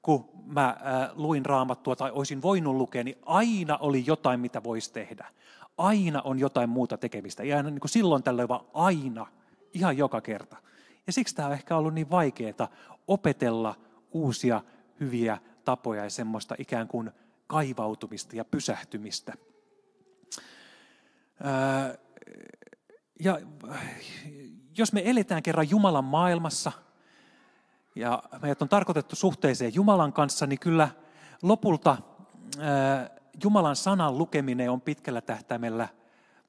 kun 0.02 0.30
mä 0.46 0.68
äh, 0.68 1.10
luin 1.16 1.46
raamattua 1.46 1.96
tai 1.96 2.12
olisin 2.12 2.42
voinut 2.42 2.76
lukea, 2.76 3.04
niin 3.04 3.18
aina 3.26 3.78
oli 3.78 4.04
jotain, 4.08 4.40
mitä 4.40 4.64
voisi 4.64 4.94
tehdä. 4.94 5.28
Aina 5.78 6.22
on 6.22 6.40
jotain 6.40 6.70
muuta 6.70 6.98
tekemistä. 6.98 7.44
Ja 7.44 7.64
niin 7.64 7.80
kuin 7.80 7.90
silloin 7.90 8.24
tällöin 8.24 8.50
vaan 8.50 8.66
aina, 8.74 9.28
ihan 9.74 9.98
joka 9.98 10.22
kerta. 10.22 10.58
Ja 11.08 11.14
siksi 11.14 11.36
tämä 11.36 11.48
on 11.48 11.54
ehkä 11.54 11.78
ollut 11.78 11.94
niin 11.94 12.10
vaikeaa 12.10 12.68
opetella 13.08 13.76
uusia 14.12 14.62
hyviä 15.00 15.38
tapoja 15.66 16.04
ja 16.04 16.10
semmoista 16.10 16.56
ikään 16.58 16.88
kuin 16.88 17.12
kaivautumista 17.48 18.36
ja 18.36 18.46
pysähtymistä. 18.46 19.34
Äh, 21.46 21.98
ja 23.20 23.40
jos 24.78 24.94
me 24.94 25.02
eletään 25.06 25.44
kerran 25.44 25.70
Jumalan 25.70 26.04
maailmassa 26.04 26.72
ja 27.96 28.24
meidät 28.42 28.62
on 28.62 28.70
tarkoitettu 28.70 29.16
suhteeseen 29.16 29.76
Jumalan 29.76 30.14
kanssa, 30.14 30.48
niin 30.48 30.60
kyllä 30.60 30.90
lopulta 31.42 31.98
Jumalan 33.44 33.76
sanan 33.76 34.18
lukeminen 34.18 34.72
on 34.72 34.82
pitkällä 34.82 35.22
tähtäimellä 35.22 35.88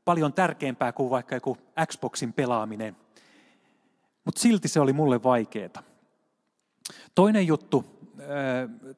paljon 0.04 0.32
tärkeämpää 0.32 0.92
kuin 0.92 1.10
vaikka 1.10 1.34
joku 1.34 1.58
Xboxin 1.86 2.32
pelaaminen. 2.32 2.96
Mutta 4.24 4.40
silti 4.40 4.68
se 4.68 4.80
oli 4.80 4.92
mulle 4.92 5.22
vaikeaa. 5.22 5.82
Toinen 7.14 7.46
juttu 7.46 7.84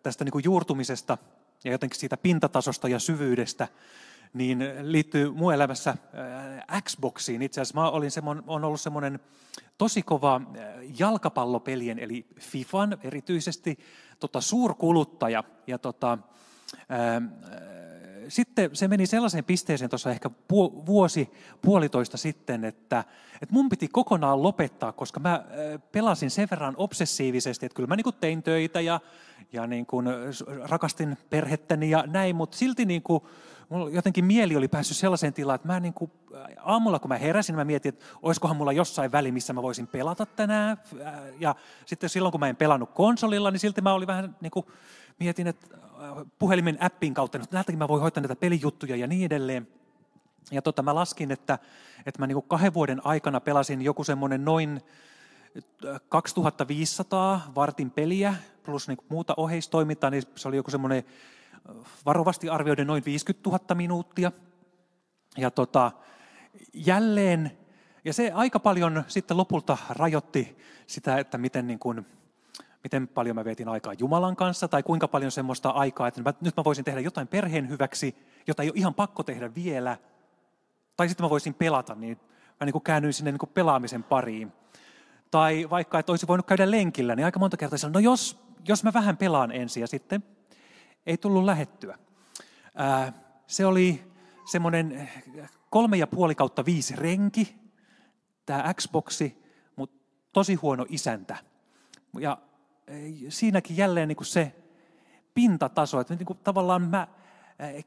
tästä 0.02 0.25
niin 0.25 0.33
kuin 0.33 0.45
juurtumisesta 0.45 1.18
ja 1.64 1.71
jotenkin 1.71 2.00
siitä 2.00 2.16
pintatasosta 2.16 2.88
ja 2.88 2.99
syvyydestä, 2.99 3.68
niin 4.33 4.64
liittyy 4.83 5.30
mun 5.30 5.54
elämässä 5.54 5.90
äh, 6.71 6.83
Xboxiin. 6.83 7.42
Itse 7.42 7.61
asiassa 7.61 7.80
mä 7.80 7.90
olin 7.90 8.11
semmoinen, 8.11 8.45
on 8.47 8.64
ollut 8.64 8.80
semmoinen 8.80 9.21
tosi 9.78 10.02
kova 10.02 10.37
äh, 10.37 10.64
jalkapallopelien, 10.99 11.99
eli 11.99 12.26
FIFAn 12.40 12.99
erityisesti 13.02 13.78
tota, 14.21 14.40
suurkuluttaja. 14.40 15.45
Ja 15.66 15.78
tota, 15.78 16.18
ää, 16.88 17.16
äh, 17.16 17.23
sitten 18.28 18.71
se 18.73 18.88
meni 18.88 19.06
sellaiseen 19.06 19.45
pisteeseen 19.45 19.90
tuossa 19.90 20.11
ehkä 20.11 20.30
vuosi, 20.87 21.30
puolitoista 21.62 22.16
sitten, 22.16 22.64
että, 22.64 23.04
että 23.42 23.52
mun 23.52 23.68
piti 23.68 23.88
kokonaan 23.88 24.42
lopettaa, 24.42 24.92
koska 24.92 25.21
mä 25.21 25.45
pelasin 25.92 26.30
sen 26.30 26.49
verran 26.50 26.75
obsessiivisesti, 26.76 27.66
että 27.66 27.76
kyllä 27.76 27.87
mä 27.87 27.97
niin 27.97 28.14
tein 28.21 28.42
töitä 28.42 28.80
ja, 28.80 29.00
ja 29.52 29.66
niin 29.66 29.87
rakastin 30.62 31.18
perhettäni 31.30 31.90
ja 31.90 32.04
näin, 32.06 32.37
mutta 32.37 32.56
silti 32.56 32.85
niin 32.85 33.02
kuin 33.02 33.23
mulla 33.68 33.90
jotenkin 33.90 34.25
mieli 34.25 34.56
oli 34.56 34.68
päässyt 34.68 34.96
sellaiseen 34.96 35.32
tilaan, 35.32 35.54
että 35.54 35.68
mä 35.68 35.80
niin 35.80 35.94
kuin, 35.94 36.11
aamulla 36.62 36.99
kun 36.99 37.08
mä 37.08 37.18
heräsin, 37.18 37.54
mä 37.54 37.64
mietin, 37.64 37.88
että 37.88 38.04
olisikohan 38.23 38.56
mulla 38.56 38.73
jossain 38.73 39.12
väli, 39.12 39.32
missä 39.32 39.52
mä 39.52 39.62
voisin 39.62 39.87
pelata 39.87 40.26
tänään. 40.26 40.76
Ja 41.38 41.54
sitten 41.87 42.11
silloin, 42.11 42.32
kun 42.32 42.40
mä 42.40 42.49
en 42.49 42.56
pelannut 42.56 42.90
konsolilla, 42.90 43.50
niin 43.50 43.61
silti 43.61 43.80
mä 43.80 43.92
olin 43.92 44.06
vähän 44.06 44.37
niin 44.40 44.50
kuin, 44.50 44.66
mietin, 45.20 45.46
että 45.46 45.66
puhelimen 46.38 46.78
appin 46.80 47.14
kautta, 47.14 47.38
että 47.38 47.56
näiltäkin 47.56 47.78
mä 47.78 47.88
voin 47.88 48.02
hoitaa 48.02 48.20
näitä 48.20 48.37
pelijuttuja 48.37 48.96
ja 48.96 49.06
niin 49.06 49.26
edelleen. 49.26 49.68
Ja 50.50 50.62
tota, 50.62 50.82
mä 50.82 50.94
laskin, 50.94 51.30
että, 51.30 51.58
että 52.06 52.23
mä 52.23 52.26
niin 52.26 52.37
kuin 52.37 52.49
kahden 52.49 52.75
vuoden 52.75 53.06
aikana 53.06 53.40
pelasin 53.40 53.82
joku 53.82 54.04
semmoinen 54.04 54.44
noin 54.44 54.80
2500 56.08 57.52
vartin 57.54 57.90
peliä 57.90 58.35
plus 58.62 58.88
niin 58.88 58.96
kuin 58.96 59.06
muuta 59.08 59.35
oheistoimintaa, 59.37 60.11
niin 60.11 60.23
se 60.35 60.49
oli 60.49 60.56
joku 60.56 60.70
semmoinen 60.70 61.04
varovasti 62.06 62.49
arvioiden 62.49 62.87
noin 62.87 63.04
50 63.04 63.50
000 63.50 63.75
minuuttia. 63.75 64.32
Ja 65.37 65.50
tota, 65.50 65.92
jälleen, 66.75 67.58
ja 68.04 68.12
se 68.12 68.32
aika 68.35 68.61
paljon 68.61 69.04
sitten 69.08 69.37
lopulta 69.37 69.76
rajoitti 69.88 70.58
sitä, 70.87 71.18
että 71.18 71.38
miten, 71.38 71.66
niin 71.66 71.78
kuin, 71.78 72.06
miten 72.85 73.08
paljon 73.08 73.37
mä 73.37 73.44
vietin 73.44 73.68
aikaa 73.68 73.92
Jumalan 73.99 74.37
kanssa, 74.37 74.68
tai 74.68 74.82
kuinka 74.82 75.08
paljon 75.08 75.32
semmoista 75.32 75.70
aikaa, 75.70 76.08
että 76.08 76.35
nyt 76.40 76.56
mä 76.56 76.64
voisin 76.64 76.85
tehdä 76.85 77.00
jotain 77.00 77.28
perheen 77.28 77.68
hyväksi, 77.68 78.16
jota 78.46 78.62
ei 78.62 78.68
ole 78.68 78.78
ihan 78.78 78.94
pakko 78.94 79.23
tehdä 79.23 79.54
vielä, 79.54 79.96
tai 80.96 81.08
sitten 81.08 81.25
mä 81.25 81.30
voisin 81.30 81.54
pelata, 81.54 81.94
niin 81.94 82.20
mä 82.61 82.64
niin 82.64 82.73
kuin 82.73 82.82
käännyin 82.82 83.12
sinne 83.12 83.30
niin 83.32 83.38
kuin 83.38 83.50
pelaamisen 83.54 84.02
pariin. 84.02 84.52
Tai 85.30 85.70
vaikka, 85.70 85.99
että 85.99 86.12
olisi 86.12 86.26
voinut 86.26 86.46
käydä 86.46 86.70
lenkillä, 86.70 87.16
niin 87.16 87.25
aika 87.25 87.38
monta 87.38 87.56
kertaa 87.56 87.78
sanoin, 87.78 87.92
no 87.92 88.00
jos, 88.00 88.46
jos 88.68 88.85
mä 88.85 88.92
vähän 88.92 89.16
pelaan 89.16 89.52
ensin 89.52 89.80
ja 89.80 89.87
sitten 89.87 90.23
ei 91.07 91.17
tullut 91.17 91.45
lähettyä. 91.45 91.99
Se 93.47 93.67
oli 93.67 94.05
semmoinen 94.51 95.11
kolme 95.71 95.97
ja 95.97 96.07
puoli 96.07 96.35
kautta 96.35 96.65
viisi 96.65 96.97
renki, 96.97 97.57
tämä 98.47 98.75
Xboxi, 98.75 99.43
mutta 99.77 99.97
tosi 100.33 100.55
huono 100.55 100.87
isäntä. 100.89 101.37
Ja 102.19 102.39
siinäkin 103.29 103.77
jälleen 103.77 104.09
niin 104.09 104.17
kuin 104.17 104.27
se 104.27 104.55
pintataso, 105.35 106.01
että 106.01 106.15
niin 106.15 106.27
kuin 106.27 106.39
tavallaan 106.45 106.83
mä 106.83 107.09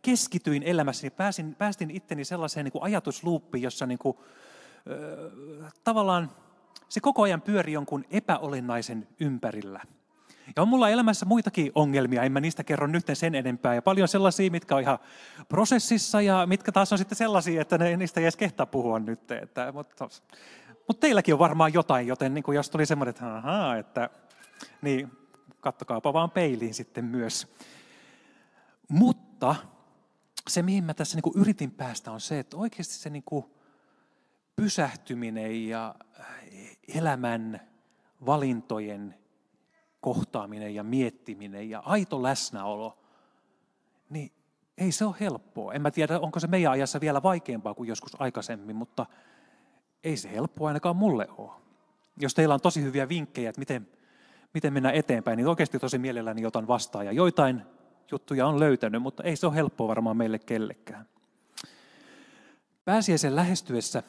keskityin 0.02 0.64
elämässäni, 0.64 1.10
pääsin, 1.10 1.56
päästin 1.56 1.92
itteni 1.92 2.26
sellaiseen 2.26 2.64
niin 2.64 2.72
kuin 2.72 2.84
ajatusluuppiin, 2.84 3.62
jossa 3.62 3.86
niin 3.86 4.00
kuin, 4.00 4.18
tavallaan 5.84 6.32
se 6.90 7.00
koko 7.00 7.22
ajan 7.22 7.42
pyöri 7.42 7.74
jonkun 7.74 8.06
epäolennaisen 8.12 9.08
ympärillä. 9.20 9.82
Ja 10.56 10.62
on 10.62 10.68
mulla 10.68 10.89
elämässä 10.89 11.25
muitakin 11.25 11.72
ongelmia, 11.75 12.24
en 12.24 12.32
mä 12.32 12.39
niistä 12.39 12.63
kerro 12.63 12.88
nyt 12.88 13.06
sen 13.13 13.36
enempää. 13.36 13.75
Ja 13.75 13.82
paljon 13.82 14.08
sellaisia, 14.08 14.51
mitkä 14.51 14.75
on 14.75 14.82
ihan 14.82 15.00
prosessissa 15.50 16.22
ja 16.22 16.46
mitkä 16.46 16.72
taas 16.72 16.91
on 16.91 16.98
sitten 16.98 17.18
sellaisia, 17.18 17.62
että 17.62 17.77
ne, 17.77 17.98
niistä 17.98 18.20
ei 18.20 18.24
edes 18.24 18.36
kehtaa 18.36 18.65
puhua 18.65 19.00
nyt. 19.00 19.32
Että, 19.32 19.72
mutta, 19.72 20.08
mutta 20.88 21.01
teilläkin 21.01 21.34
on 21.34 21.39
varmaan 21.39 21.74
jotain, 21.74 22.08
joten 22.08 22.34
niin 22.34 22.44
jos 22.53 22.70
tuli 22.70 22.86
semmoinen, 22.86 23.10
että, 23.10 23.36
ahaa, 23.36 23.77
että 23.77 24.10
niin 24.82 25.12
kattokaapa 25.60 26.13
vaan 26.13 26.32
peiliin 26.32 26.74
sitten 26.74 27.06
myös. 27.06 27.56
Mutta 28.88 29.56
se, 30.50 30.62
mihin 30.62 30.84
mä 30.84 30.94
tässä 30.94 31.18
niin 31.18 31.41
yritin 31.41 31.72
päästä, 31.72 32.12
on 32.12 32.22
se, 32.22 32.39
että 32.39 32.58
oikeasti 32.58 32.94
se 32.94 33.10
niin 33.10 33.24
pysähtyminen 34.56 35.68
ja 35.68 35.96
elämän 36.96 37.62
valintojen 38.25 39.15
kohtaaminen 40.01 40.75
ja 40.75 40.84
miettiminen 40.84 41.70
ja 41.70 41.79
aito 41.79 42.24
läsnäolo, 42.24 42.98
niin 44.10 44.32
ei 44.77 44.91
se 44.91 45.06
ole 45.06 45.15
helppoa. 45.20 45.74
En 45.74 45.82
mä 45.82 45.91
tiedä, 45.91 46.20
onko 46.20 46.39
se 46.39 46.48
meidän 46.48 46.72
ajassa 46.72 47.01
vielä 47.01 47.24
vaikeampaa 47.24 47.74
kuin 47.74 47.88
joskus 47.88 48.22
aikaisemmin, 48.22 48.75
mutta 48.75 49.06
ei 50.03 50.18
se 50.18 50.32
helppoa 50.32 50.68
ainakaan 50.68 50.96
mulle 50.96 51.27
ole. 51.38 51.51
Jos 52.18 52.34
teillä 52.34 52.53
on 52.53 52.62
tosi 52.62 52.84
hyviä 52.84 53.10
vinkkejä, 53.10 53.50
että 53.50 53.60
miten, 53.60 53.88
miten 54.53 54.74
mennä 54.74 54.91
eteenpäin, 54.91 55.38
niin 55.38 55.48
oikeasti 55.48 55.79
tosi 55.79 55.98
mielelläni 55.98 56.46
otan 56.46 56.68
vastaan. 56.68 57.06
Ja 57.06 57.12
joitain 57.12 57.62
juttuja 58.12 58.48
on 58.48 58.60
löytänyt, 58.60 59.01
mutta 59.01 59.24
ei 59.24 59.36
se 59.36 59.48
ole 59.48 59.56
helppoa 59.56 59.88
varmaan 59.88 60.18
meille 60.18 60.39
kellekään. 60.39 61.06
Pääsiäisen 62.86 63.36
lähestyessä 63.36 64.03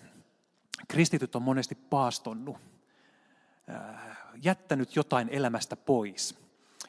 kristityt 0.89 1.37
on 1.37 1.43
monesti 1.43 1.75
paastonnut, 1.75 2.57
äh, 3.71 4.20
jättänyt 4.43 4.97
jotain 4.97 5.29
elämästä 5.29 5.77
pois. 5.77 6.39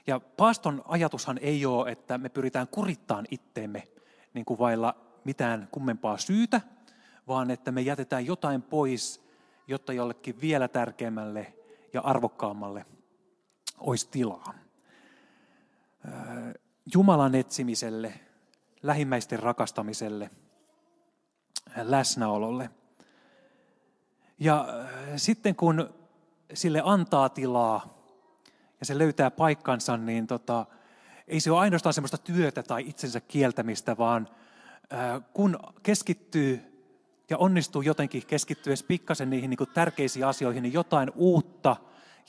Ja 0.07 0.19
paaston 0.19 0.81
ajatushan 0.87 1.37
ei 1.41 1.65
ole, 1.65 1.91
että 1.91 2.17
me 2.17 2.29
pyritään 2.29 2.67
kurittaan 2.67 3.25
itteemme 3.31 3.87
niin 4.33 4.45
kuin 4.45 4.59
vailla 4.59 4.95
mitään 5.23 5.67
kummempaa 5.71 6.17
syytä, 6.17 6.61
vaan 7.27 7.51
että 7.51 7.71
me 7.71 7.81
jätetään 7.81 8.25
jotain 8.25 8.61
pois, 8.61 9.21
jotta 9.67 9.93
jollekin 9.93 10.41
vielä 10.41 10.67
tärkeämmälle 10.67 11.53
ja 11.93 12.01
arvokkaammalle 12.01 12.85
olisi 13.77 14.07
tilaa. 14.11 14.53
Äh, 16.07 16.13
Jumalan 16.93 17.35
etsimiselle, 17.35 18.13
lähimmäisten 18.83 19.39
rakastamiselle, 19.39 20.29
läsnäololle– 21.75 22.69
ja 24.41 24.67
äh, 24.69 24.87
sitten 25.15 25.55
kun 25.55 25.93
sille 26.53 26.81
antaa 26.85 27.29
tilaa 27.29 28.01
ja 28.79 28.85
se 28.85 28.97
löytää 28.97 29.31
paikkansa, 29.31 29.97
niin 29.97 30.27
tota, 30.27 30.65
ei 31.27 31.39
se 31.39 31.51
ole 31.51 31.59
ainoastaan 31.59 31.93
semmoista 31.93 32.17
työtä 32.17 32.63
tai 32.63 32.83
itsensä 32.87 33.21
kieltämistä, 33.21 33.97
vaan 33.97 34.27
äh, 34.93 35.21
kun 35.33 35.59
keskittyy 35.83 36.61
ja 37.29 37.37
onnistuu 37.37 37.81
jotenkin 37.81 38.25
keskittyä 38.25 38.73
pikkasen 38.87 39.29
niihin 39.29 39.49
niin 39.49 39.57
kuin 39.57 39.69
tärkeisiin 39.73 40.25
asioihin, 40.25 40.63
niin 40.63 40.73
jotain 40.73 41.11
uutta 41.15 41.75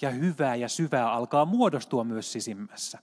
ja 0.00 0.10
hyvää 0.10 0.54
ja 0.54 0.68
syvää 0.68 1.12
alkaa 1.12 1.44
muodostua 1.44 2.04
myös 2.04 2.32
sisimmässä. 2.32 2.98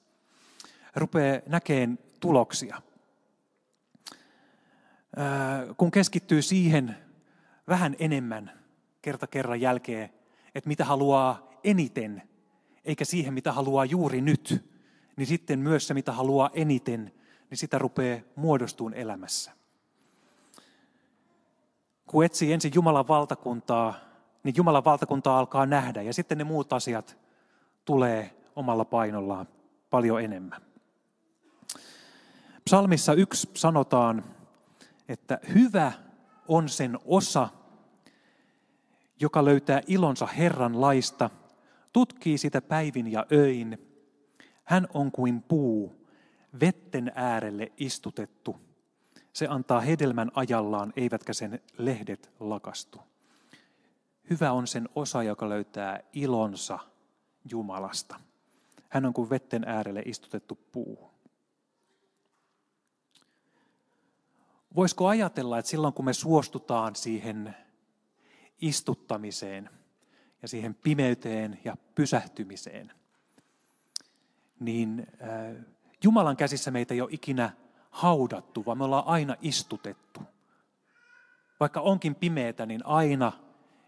Rupeaa 0.96 1.42
näkeen 1.48 2.00
tuloksia. 2.20 2.82
Äh, 5.20 5.76
kun 5.78 5.92
keskittyy 5.92 6.42
siihen 6.42 6.96
vähän 7.68 7.96
enemmän, 8.00 8.52
kerta 9.02 9.28
kerran 9.28 9.62
jälkeen, 9.62 10.19
että 10.56 10.68
mitä 10.68 10.86
haluaa 10.86 11.50
eniten, 11.64 12.22
eikä 12.86 13.06
siihen, 13.06 13.34
mitä 13.34 13.52
haluaa 13.52 13.86
juuri 13.86 14.22
nyt, 14.22 14.66
niin 15.16 15.28
sitten 15.28 15.60
myös 15.60 15.88
se, 15.88 15.94
mitä 15.94 16.12
haluaa 16.12 16.50
eniten, 16.54 17.14
niin 17.50 17.58
sitä 17.58 17.78
rupeaa 17.78 18.22
muodostuun 18.36 18.94
elämässä. 18.94 19.52
Kun 22.08 22.26
etsii 22.26 22.54
ensin 22.54 22.72
Jumalan 22.76 23.08
valtakuntaa, 23.08 23.94
niin 24.44 24.56
Jumalan 24.58 24.86
valtakuntaa 24.86 25.40
alkaa 25.40 25.66
nähdä 25.66 26.02
ja 26.02 26.14
sitten 26.14 26.38
ne 26.38 26.44
muut 26.44 26.74
asiat 26.74 27.18
tulee 27.86 28.36
omalla 28.56 28.86
painollaan 28.86 29.48
paljon 29.90 30.24
enemmän. 30.24 30.62
Psalmissa 32.66 33.14
yksi 33.14 33.50
sanotaan, 33.54 34.24
että 35.08 35.40
hyvä 35.54 35.92
on 36.48 36.70
sen 36.70 37.00
osa, 37.06 37.50
joka 39.20 39.46
löytää 39.46 39.82
ilonsa 39.88 40.26
Herran 40.26 40.82
laista, 40.82 41.30
tutkii 41.94 42.38
sitä 42.38 42.62
päivin 42.62 43.12
ja 43.12 43.26
öin. 43.32 43.78
Hän 44.64 44.88
on 44.94 45.12
kuin 45.12 45.42
puu, 45.42 46.08
vetten 46.60 47.12
äärelle 47.16 47.72
istutettu. 47.78 48.60
Se 49.34 49.48
antaa 49.48 49.80
hedelmän 49.80 50.32
ajallaan, 50.36 50.94
eivätkä 50.96 51.34
sen 51.34 51.60
lehdet 51.78 52.32
lakastu. 52.40 53.02
Hyvä 54.30 54.52
on 54.52 54.68
sen 54.68 54.90
osa, 54.96 55.24
joka 55.24 55.50
löytää 55.50 56.04
ilonsa 56.14 56.80
Jumalasta. 57.52 58.20
Hän 58.90 59.06
on 59.06 59.14
kuin 59.14 59.30
vetten 59.30 59.64
äärelle 59.68 60.02
istutettu 60.06 60.60
puu. 60.72 61.12
Voisiko 64.76 65.08
ajatella, 65.08 65.60
että 65.60 65.70
silloin 65.72 65.94
kun 65.94 66.06
me 66.06 66.14
suostutaan 66.14 66.96
siihen 66.96 67.56
istuttamiseen 68.62 69.70
ja 70.42 70.48
siihen 70.48 70.76
pimeyteen 70.76 71.60
ja 71.64 71.78
pysähtymiseen, 71.96 72.92
niin 74.60 75.08
äh, 75.22 75.66
Jumalan 76.04 76.38
käsissä 76.38 76.72
meitä 76.72 76.94
ei 76.94 77.02
ole 77.02 77.10
ikinä 77.12 77.52
haudattu, 77.90 78.66
vaan 78.66 78.78
me 78.78 78.84
ollaan 78.84 79.08
aina 79.08 79.36
istutettu. 79.42 80.22
Vaikka 81.60 81.82
onkin 81.82 82.16
pimeätä, 82.16 82.66
niin 82.66 82.86
aina 82.86 83.32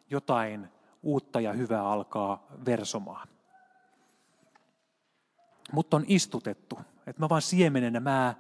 jotain 0.10 0.68
uutta 1.04 1.42
ja 1.42 1.54
hyvää 1.54 1.90
alkaa 1.90 2.48
versomaan. 2.66 3.28
Mutta 5.72 5.98
on 5.98 6.06
istutettu, 6.08 6.80
että 7.08 7.22
mä 7.22 7.30
vaan 7.30 7.42
siemenenä, 7.42 8.00
mä, 8.00 8.36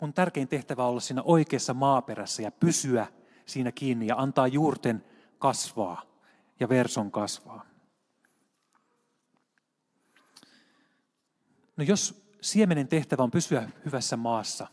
mun 0.00 0.12
tärkein 0.12 0.48
tehtävä 0.48 0.84
on 0.84 0.90
olla 0.90 1.00
siinä 1.00 1.22
oikeassa 1.22 1.74
maaperässä 1.74 2.42
ja 2.42 2.50
pysyä 2.50 3.06
siinä 3.46 3.72
kiinni 3.72 4.06
ja 4.06 4.16
antaa 4.16 4.46
juurten 4.46 5.04
kasvaa 5.42 6.02
ja 6.60 6.68
verson 6.68 7.10
kasvaa. 7.10 7.66
No 11.76 11.84
jos 11.84 12.28
siemenen 12.40 12.88
tehtävä 12.88 13.22
on 13.22 13.30
pysyä 13.30 13.68
hyvässä 13.84 14.16
maassa, 14.16 14.66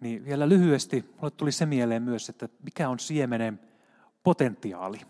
niin 0.00 0.24
vielä 0.24 0.48
lyhyesti 0.48 1.14
mulle 1.16 1.30
tuli 1.30 1.52
se 1.52 1.66
mieleen 1.66 2.02
myös, 2.02 2.28
että 2.28 2.48
mikä 2.62 2.88
on 2.88 2.98
siemenen 2.98 3.60
potentiaali. 4.22 5.00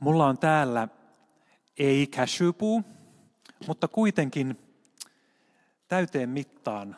Mulla 0.00 0.26
on 0.26 0.38
täällä 0.38 0.88
ei 1.78 2.06
cashewpuu, 2.06 2.82
mutta 3.66 3.88
kuitenkin 3.88 4.58
täyteen 5.88 6.28
mittaan 6.28 6.96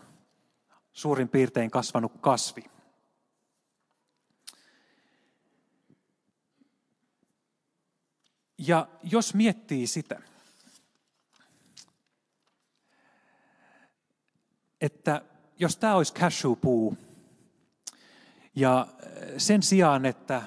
suurin 0.93 1.29
piirtein 1.29 1.71
kasvanut 1.71 2.13
kasvi. 2.21 2.65
Ja 8.67 8.89
jos 9.03 9.35
miettii 9.35 9.87
sitä, 9.87 10.23
että 14.81 15.23
jos 15.59 15.77
tämä 15.77 15.95
olisi 15.95 16.15
cashewpuu, 16.15 16.97
ja 18.55 18.87
sen 19.37 19.63
sijaan, 19.63 20.07
että 20.07 20.43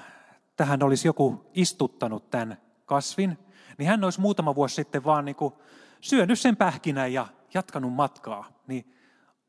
tähän 0.56 0.82
olisi 0.82 1.08
joku 1.08 1.50
istuttanut 1.54 2.30
tämän 2.30 2.58
kasvin, 2.84 3.38
niin 3.78 3.88
hän 3.88 4.04
olisi 4.04 4.20
muutama 4.20 4.54
vuosi 4.54 4.74
sitten 4.74 5.04
vaan 5.04 5.24
niin 5.24 5.36
kuin 5.36 5.54
syönyt 6.00 6.40
sen 6.40 6.56
pähkinän 6.56 7.12
ja 7.12 7.28
jatkanut 7.54 7.92
matkaa. 7.92 8.62
Niin 8.66 8.94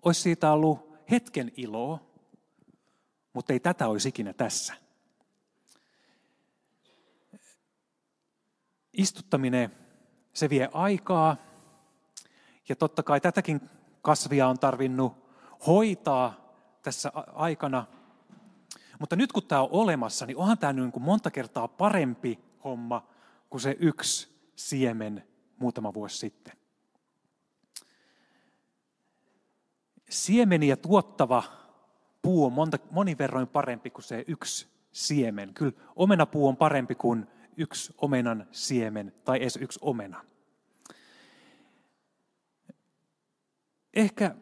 olisi 0.03 0.21
siitä 0.21 0.51
ollut 0.51 0.97
hetken 1.11 1.51
iloa, 1.57 1.99
mutta 3.33 3.53
ei 3.53 3.59
tätä 3.59 3.87
olisi 3.87 4.09
ikinä 4.09 4.33
tässä. 4.33 4.84
Istuttaminen, 8.97 9.71
se 10.33 10.49
vie 10.49 10.69
aikaa. 10.73 11.37
Ja 12.69 12.75
totta 12.75 13.03
kai 13.03 13.21
tätäkin 13.21 13.61
kasvia 14.01 14.47
on 14.47 14.59
tarvinnut 14.59 15.17
hoitaa 15.67 16.55
tässä 16.81 17.11
aikana. 17.33 17.85
Mutta 18.99 19.15
nyt 19.15 19.31
kun 19.31 19.43
tämä 19.43 19.61
on 19.61 19.69
olemassa, 19.71 20.25
niin 20.25 20.37
onhan 20.37 20.57
tämä 20.57 20.73
niin 20.73 20.91
kuin 20.91 21.03
monta 21.03 21.31
kertaa 21.31 21.67
parempi 21.67 22.39
homma 22.63 23.07
kuin 23.49 23.61
se 23.61 23.77
yksi 23.79 24.35
siemen 24.55 25.23
muutama 25.59 25.93
vuosi 25.93 26.17
sitten. 26.17 26.53
siemeniä 30.09 30.75
tuottava 30.75 31.43
puu 32.21 32.45
on 32.45 32.53
monta, 32.53 32.77
monin 32.91 33.17
verroin 33.17 33.47
parempi 33.47 33.89
kuin 33.89 34.03
se 34.03 34.25
yksi 34.27 34.67
siemen. 34.91 35.53
Kyllä 35.53 35.73
omenapuu 35.95 36.47
on 36.47 36.57
parempi 36.57 36.95
kuin 36.95 37.27
yksi 37.57 37.93
omenan 37.97 38.47
siemen 38.51 39.13
tai 39.25 39.37
edes 39.37 39.55
yksi 39.61 39.79
omena. 39.81 40.25
Ehkä, 43.93 44.35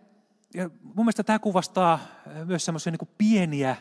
ja 0.53 0.69
mun 0.83 1.05
mielestä 1.05 1.23
tämä 1.23 1.39
kuvastaa 1.39 1.99
myös 2.45 2.65
semmoisia 2.65 2.91
niin 2.91 3.09
pieniä 3.17 3.75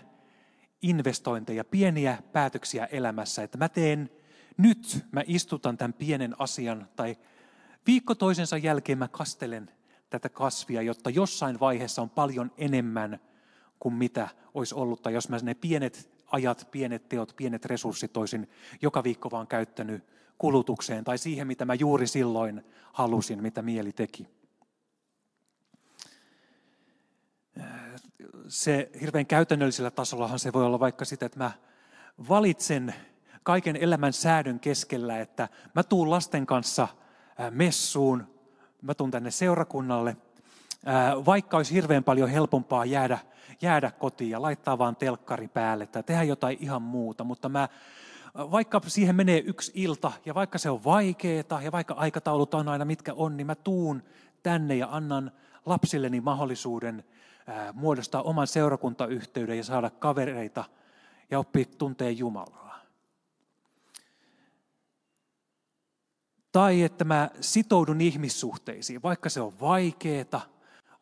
investointeja, 0.83 1.65
pieniä 1.65 2.23
päätöksiä 2.33 2.87
elämässä, 2.87 3.43
että 3.43 3.59
mä 3.59 3.69
teen 3.69 4.11
nyt, 4.57 5.05
mä 5.13 5.23
istutan 5.27 5.77
tämän 5.77 5.93
pienen 5.93 6.35
asian 6.39 6.89
tai 6.97 7.17
viikko 7.87 8.15
toisensa 8.15 8.57
jälkeen 8.57 8.99
mä 8.99 9.09
kastelen 9.09 9.71
tätä 10.11 10.29
kasvia, 10.29 10.83
jotta 10.83 11.11
jossain 11.11 11.61
vaiheessa 11.61 12.03
on 12.03 12.11
paljon 12.11 12.53
enemmän 12.57 13.21
kuin 13.79 13.95
mitä 13.95 14.29
olisi 14.55 14.75
ollut. 14.75 15.03
Tai 15.03 15.15
jos 15.15 15.29
mä 15.29 15.39
ne 15.43 15.55
pienet 15.55 16.12
ajat, 16.33 16.69
pienet 16.71 17.09
teot, 17.09 17.33
pienet 17.37 17.65
resurssit 17.65 18.17
olisin 18.17 18.51
joka 18.83 19.05
viikko 19.05 19.31
vaan 19.31 19.47
käyttänyt 19.47 20.05
kulutukseen 20.39 21.05
tai 21.05 21.19
siihen, 21.19 21.47
mitä 21.47 21.65
mä 21.65 21.75
juuri 21.75 22.07
silloin 22.07 22.65
halusin, 22.93 23.43
mitä 23.43 23.63
mieli 23.63 23.93
teki. 23.93 24.29
Se 28.49 28.91
hirveän 29.01 29.27
käytännöllisellä 29.27 29.91
tasollahan 29.91 30.39
se 30.39 30.53
voi 30.53 30.65
olla 30.65 30.81
vaikka 30.81 31.05
sitä, 31.05 31.27
että 31.27 31.39
mä 31.39 31.53
valitsen 32.29 32.95
kaiken 33.43 33.77
elämän 33.77 34.13
säädön 34.13 34.61
keskellä, 34.61 35.21
että 35.21 35.49
mä 35.75 35.83
tuun 35.83 36.11
lasten 36.11 36.47
kanssa 36.47 36.89
messuun, 37.51 38.35
mä 38.83 38.95
tuun 38.95 39.11
tänne 39.11 39.31
seurakunnalle, 39.31 40.17
vaikka 41.27 41.57
olisi 41.57 41.75
hirveän 41.75 42.05
paljon 42.05 42.29
helpompaa 42.29 42.85
jäädä, 42.85 43.19
jäädä 43.63 43.91
kotiin 43.91 44.31
ja 44.31 44.43
laittaa 44.43 44.79
vaan 44.79 44.97
telkkari 44.97 45.49
päälle 45.49 45.87
tai 45.87 46.03
tehdä 46.03 46.23
jotain 46.23 46.57
ihan 46.61 46.83
muuta, 46.83 47.25
mutta 47.25 47.49
mä, 47.49 47.69
vaikka 48.35 48.81
siihen 48.87 49.17
menee 49.17 49.43
yksi 49.47 49.73
ilta 49.75 50.13
ja 50.25 50.35
vaikka 50.35 50.59
se 50.59 50.71
on 50.71 50.85
vaikeaa 50.85 51.63
ja 51.63 51.73
vaikka 51.73 51.95
aikataulut 51.95 52.55
on 52.55 52.69
aina 52.69 52.85
mitkä 52.85 53.15
on, 53.15 53.37
niin 53.37 53.47
mä 53.47 53.55
tuun 53.55 54.03
tänne 54.43 54.75
ja 54.75 54.89
annan 54.91 55.33
lapsilleni 55.67 56.21
mahdollisuuden 56.21 57.05
muodostaa 57.73 58.23
oman 58.23 58.47
seurakuntayhteyden 58.47 59.57
ja 59.57 59.65
saada 59.65 59.91
kavereita 59.91 60.65
ja 61.31 61.39
oppia 61.39 61.65
tuntee 61.79 62.11
Jumalaa. 62.11 62.81
Tai 66.53 66.83
että 66.83 67.05
mä 67.05 67.31
sitoudun 67.41 68.01
ihmissuhteisiin, 68.01 69.03
vaikka 69.03 69.29
se 69.29 69.41
on 69.41 69.61
vaikeeta, 69.61 70.41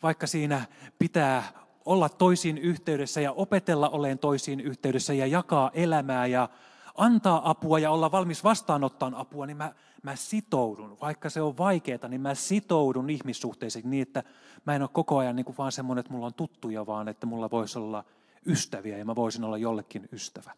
vaikka 0.03 0.27
siinä 0.27 0.67
pitää 0.99 1.43
olla 1.85 2.09
toisiin 2.09 2.59
yhteydessä 2.59 3.21
ja 3.21 3.33
opetella 3.33 3.89
oleen 3.89 4.19
toisiin 4.19 4.61
yhteydessä 4.61 5.15
ja 5.15 5.27
jakaa 5.27 5.71
elämää 5.75 6.27
ja 6.27 6.49
antaa 6.95 7.51
apua 7.51 7.79
ja 7.79 7.91
olla 7.91 8.13
valmis 8.13 8.45
vastaanottamaan 8.45 9.21
apua, 9.21 9.47
niin 9.47 9.57
mä, 9.57 9.73
mä 10.03 10.17
sitoudun. 10.17 10.97
Vaikka 11.01 11.31
se 11.31 11.43
on 11.43 11.59
vaikeaa, 11.59 12.09
niin 12.09 12.21
mä 12.21 12.35
sitoudun 12.35 13.11
ihmissuhteisiin 13.11 13.91
niin, 13.91 14.03
että 14.03 14.23
mä 14.67 14.75
en 14.75 14.83
ole 14.83 14.91
koko 14.93 15.19
ajan 15.19 15.37
niin 15.37 15.45
kuin 15.45 15.57
vaan 15.59 15.73
semmoinen, 15.73 16.01
että 16.01 16.13
mulla 16.13 16.27
on 16.27 16.35
tuttuja, 16.35 16.87
vaan 16.87 17.09
että 17.09 17.27
mulla 17.27 17.51
voisi 17.51 17.79
olla 17.79 18.05
ystäviä 18.47 18.99
ja 18.99 19.05
mä 19.05 19.17
voisin 19.17 19.45
olla 19.45 19.59
jollekin 19.59 20.09
ystävä. 20.13 20.53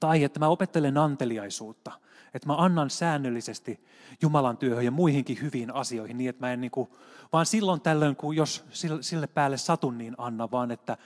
Tai 0.00 0.24
että 0.24 0.40
mä 0.40 0.48
opettelen 0.48 0.98
anteliaisuutta, 0.98 1.92
että 2.34 2.46
mä 2.46 2.56
annan 2.56 2.90
säännöllisesti 2.90 3.84
Jumalan 4.22 4.56
työhön 4.56 4.84
ja 4.84 4.90
muihinkin 4.90 5.40
hyviin 5.42 5.74
asioihin 5.74 6.18
niin, 6.18 6.30
että 6.30 6.46
mä 6.46 6.52
en 6.52 6.60
niin 6.60 6.70
kuin, 6.70 6.88
vaan 7.32 7.46
silloin 7.46 7.80
tällöin, 7.80 8.16
kun 8.16 8.36
jos 8.36 8.64
sille 9.00 9.26
päälle 9.26 9.56
satun, 9.56 9.98
niin 9.98 10.14
anna, 10.18 10.50
vaan 10.50 10.70
että, 10.70 10.96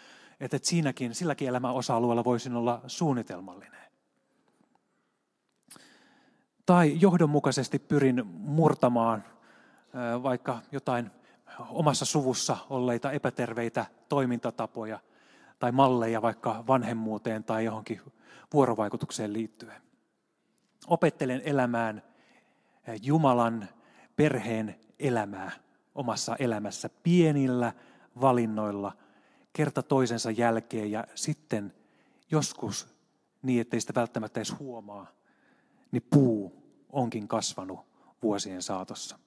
että 0.40 0.58
siinäkin, 0.62 1.14
silläkin 1.14 1.48
elämän 1.48 1.74
osa-alueella 1.74 2.24
voisin 2.24 2.56
olla 2.56 2.80
suunnitelmallinen. 2.86 3.82
Tai 6.66 7.00
johdonmukaisesti 7.00 7.78
pyrin 7.78 8.26
murtamaan 8.26 9.24
vaikka 10.22 10.58
jotain 10.72 11.10
omassa 11.68 12.04
suvussa 12.04 12.56
olleita 12.70 13.12
epäterveitä 13.12 13.86
toimintatapoja 14.08 14.98
tai 15.58 15.72
malleja 15.72 16.22
vaikka 16.22 16.64
vanhemmuuteen 16.66 17.44
tai 17.44 17.64
johonkin 17.64 18.00
vuorovaikutukseen 18.52 19.32
liittyen. 19.32 19.82
Opettelen 20.86 21.42
elämään 21.44 22.02
Jumalan 23.02 23.68
perheen 24.16 24.80
elämää 24.98 25.50
omassa 25.94 26.36
elämässä 26.38 26.90
pienillä 27.02 27.72
valinnoilla 28.20 28.96
kerta 29.52 29.82
toisensa 29.82 30.30
jälkeen 30.30 30.90
ja 30.90 31.04
sitten 31.14 31.74
joskus 32.30 32.88
niin, 33.42 33.60
ettei 33.60 33.80
sitä 33.80 33.94
välttämättä 33.94 34.40
edes 34.40 34.58
huomaa, 34.58 35.06
niin 35.92 36.02
puu 36.10 36.62
onkin 36.90 37.28
kasvanut 37.28 37.80
vuosien 38.22 38.62
saatossa. 38.62 39.18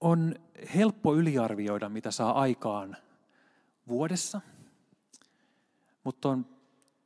On 0.00 0.34
helppo 0.74 1.14
yliarvioida, 1.14 1.88
mitä 1.88 2.10
saa 2.10 2.40
aikaan 2.40 2.96
vuodessa– 3.88 4.40
mutta 6.04 6.28
on 6.28 6.46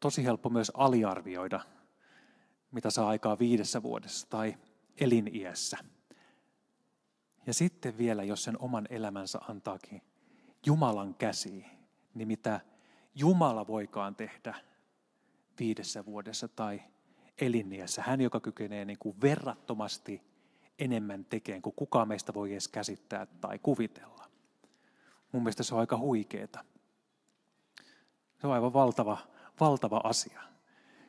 tosi 0.00 0.24
helppo 0.24 0.50
myös 0.50 0.72
aliarvioida, 0.74 1.61
mitä 2.72 2.90
saa 2.90 3.08
aikaa 3.08 3.38
viidessä 3.38 3.82
vuodessa 3.82 4.26
tai 4.30 4.56
eliniässä. 5.00 5.78
Ja 7.46 7.54
sitten 7.54 7.98
vielä, 7.98 8.24
jos 8.24 8.44
sen 8.44 8.58
oman 8.58 8.87
elämänsä 8.90 9.38
antaakin 9.48 10.02
Jumalan 10.66 11.14
käsiin, 11.14 11.66
niin 12.14 12.28
mitä 12.28 12.61
Jumala 13.14 13.66
voikaan 13.66 14.16
tehdä 14.16 14.54
viidessä 15.58 16.04
vuodessa 16.04 16.48
tai 16.48 16.82
eliniässä. 17.40 18.02
Hän, 18.02 18.20
joka 18.20 18.40
kykenee 18.40 18.84
niin 18.84 18.98
kuin 18.98 19.20
verrattomasti 19.20 20.22
enemmän 20.78 21.24
tekemään 21.24 21.62
kuin 21.62 21.74
kukaan 21.76 22.08
meistä 22.08 22.34
voi 22.34 22.52
edes 22.52 22.68
käsittää 22.68 23.26
tai 23.26 23.58
kuvitella. 23.58 24.24
Mun 25.32 25.42
mielestä 25.42 25.62
se 25.62 25.74
on 25.74 25.80
aika 25.80 25.98
huikeeta. 25.98 26.64
Se 28.40 28.46
on 28.46 28.53
aivan 28.53 28.72
valtava, 28.72 29.18
valtava 29.61 30.01
asia, 30.05 30.40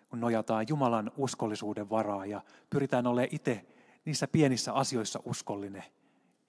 kun 0.10 0.20
nojataan 0.20 0.66
Jumalan 0.70 1.12
uskollisuuden 1.18 1.90
varaa 1.90 2.26
ja 2.26 2.42
pyritään 2.70 3.08
olemaan 3.08 3.36
itse 3.36 3.66
niissä 4.06 4.28
pienissä 4.28 4.74
asioissa 4.74 5.20
uskollinen 5.26 5.84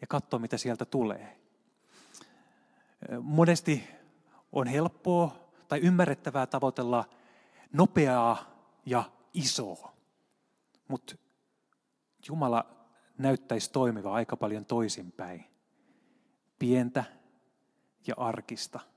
ja 0.00 0.06
katsoa, 0.06 0.40
mitä 0.40 0.56
sieltä 0.56 0.84
tulee. 0.84 1.40
Monesti 3.22 3.84
on 4.52 4.66
helppoa 4.66 5.50
tai 5.68 5.78
ymmärrettävää 5.78 6.46
tavoitella 6.46 7.04
nopeaa 7.72 8.44
ja 8.86 9.04
isoa, 9.34 9.92
mutta 10.88 11.14
Jumala 12.28 12.64
näyttäisi 13.18 13.72
toimiva 13.72 14.14
aika 14.14 14.36
paljon 14.36 14.64
toisinpäin. 14.64 15.44
Pientä 16.58 17.04
ja 18.06 18.14
arkista– 18.18 18.80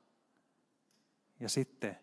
ja 1.44 1.50
sitten 1.50 1.98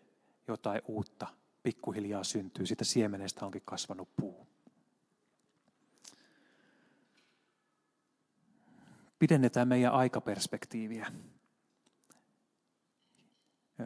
jotain 0.47 0.81
uutta 0.87 1.27
pikkuhiljaa 1.63 2.23
syntyy. 2.23 2.65
Sitä 2.65 2.83
siemenestä 2.83 3.45
onkin 3.45 3.61
kasvanut 3.65 4.09
puu. 4.15 4.47
Pidennetään 9.19 9.67
meidän 9.67 9.93
aikaperspektiiviä. 9.93 11.07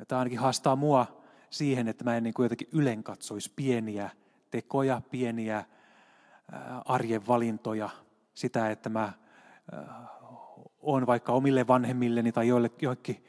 Tämä 0.08 0.20
ainakin 0.20 0.40
haastaa 0.40 0.76
mua 0.76 1.24
siihen, 1.50 1.88
että 1.88 2.04
mä 2.04 2.18
en 2.18 2.24
niin 2.24 2.34
kuin 2.34 2.46
jotenkin 2.46 2.70
ylen 2.72 3.04
katsoisi 3.04 3.52
pieniä 3.56 4.10
tekoja, 4.52 5.02
pieniä 5.12 5.66
arjen 6.86 7.28
valintoja, 7.28 7.90
sitä, 8.34 8.72
että 8.72 8.90
mä 8.90 9.14
on 10.80 11.08
vaikka 11.08 11.34
omille 11.34 11.68
vanhemmilleni 11.68 12.32
tai 12.32 12.48
joillekin 12.48 13.26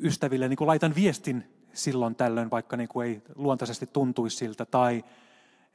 ystäville 0.00 0.48
niin 0.48 0.56
kuin 0.56 0.68
laitan 0.68 0.94
viestin 0.94 1.66
silloin 1.72 2.14
tällöin, 2.16 2.50
vaikka 2.50 2.76
niin 2.76 2.88
kuin 2.88 3.08
ei 3.08 3.22
luontaisesti 3.34 3.86
tuntuisi 3.86 4.36
siltä, 4.36 4.64
tai 4.64 5.04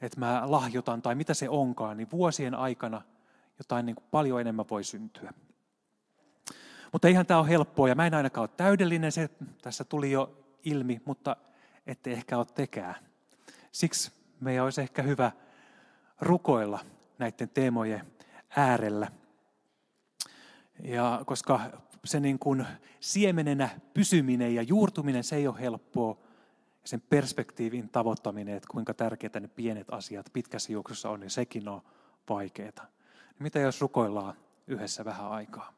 että 0.02 0.20
mä 0.20 0.44
lahjoitan 0.46 1.02
tai 1.02 1.16
mitä 1.16 1.34
se 1.34 1.50
onkaan, 1.50 1.98
niin 1.98 2.12
vuosien 2.12 2.56
aikana 2.56 3.02
jotain 3.58 3.86
niin 3.86 3.96
kuin 3.96 4.08
paljon 4.12 4.42
enemmän 4.42 4.66
voi 4.70 4.84
syntyä. 4.84 5.34
Mutta 6.94 7.08
eihän 7.08 7.26
tämä 7.26 7.40
ole 7.40 7.50
helppoa, 7.50 7.90
ja 7.90 7.96
mä 7.96 8.08
en 8.08 8.14
ainakaan 8.14 8.44
ole 8.44 8.50
täydellinen, 8.58 9.12
se 9.12 9.30
tässä 9.62 9.84
tuli 9.84 10.12
jo 10.12 10.46
ilmi, 10.64 11.02
mutta 11.06 11.36
ette 11.88 12.12
ehkä 12.12 12.38
ole 12.38 12.46
tekään. 12.56 12.96
Siksi 13.72 14.12
meidän 14.40 14.64
olisi 14.64 14.82
ehkä 14.82 15.02
hyvä 15.02 15.32
rukoilla 16.22 16.80
näiden 17.18 17.50
teemojen 17.50 18.02
äärellä. 18.56 19.12
Ja 20.84 21.22
koska 21.26 21.60
se 22.06 22.20
niin 22.20 22.40
kuin 22.40 22.68
siemenenä 23.00 23.70
pysyminen 23.94 24.56
ja 24.56 24.62
juurtuminen, 24.62 25.24
se 25.24 25.36
ei 25.36 25.48
ole 25.48 25.60
helppoa. 25.60 26.18
Sen 26.84 27.02
perspektiivin 27.02 27.90
tavoittaminen, 27.90 28.56
että 28.56 28.70
kuinka 28.72 28.94
tärkeitä 28.94 29.40
ne 29.40 29.48
pienet 29.48 29.88
asiat 29.92 30.30
pitkässä 30.34 30.74
juoksussa 30.74 31.10
on, 31.10 31.20
niin 31.20 31.30
sekin 31.30 31.68
on 31.68 31.82
vaikeaa. 32.30 32.86
Mitä 33.40 33.60
jos 33.60 33.82
rukoillaan 33.82 34.34
yhdessä 34.68 35.06
vähän 35.06 35.32
aikaa. 35.32 35.74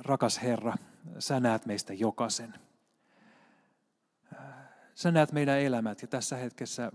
Rakas 0.00 0.42
Herra, 0.42 0.74
sä 1.18 1.40
näet 1.40 1.66
meistä 1.66 1.94
jokaisen. 1.94 2.54
Sä 4.94 5.10
näet 5.10 5.32
meidän 5.32 5.58
elämät 5.60 6.02
ja 6.02 6.08
tässä 6.08 6.36
hetkessä 6.36 6.92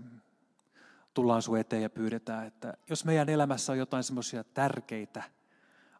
tullaan 1.18 1.42
sun 1.42 1.58
eteen 1.58 1.82
ja 1.82 1.90
pyydetään, 1.90 2.46
että 2.46 2.74
jos 2.90 3.04
meidän 3.04 3.28
elämässä 3.28 3.72
on 3.72 3.78
jotain 3.78 4.04
semmoisia 4.04 4.44
tärkeitä 4.44 5.22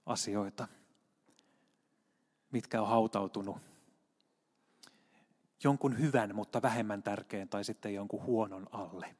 asioita, 0.06 0.68
mitkä 2.50 2.82
on 2.82 2.88
hautautunut 2.88 3.56
jonkun 5.64 5.98
hyvän, 5.98 6.34
mutta 6.34 6.62
vähemmän 6.62 7.02
tärkeän 7.02 7.48
tai 7.48 7.64
sitten 7.64 7.94
jonkun 7.94 8.22
huonon 8.22 8.66
alle. 8.70 9.16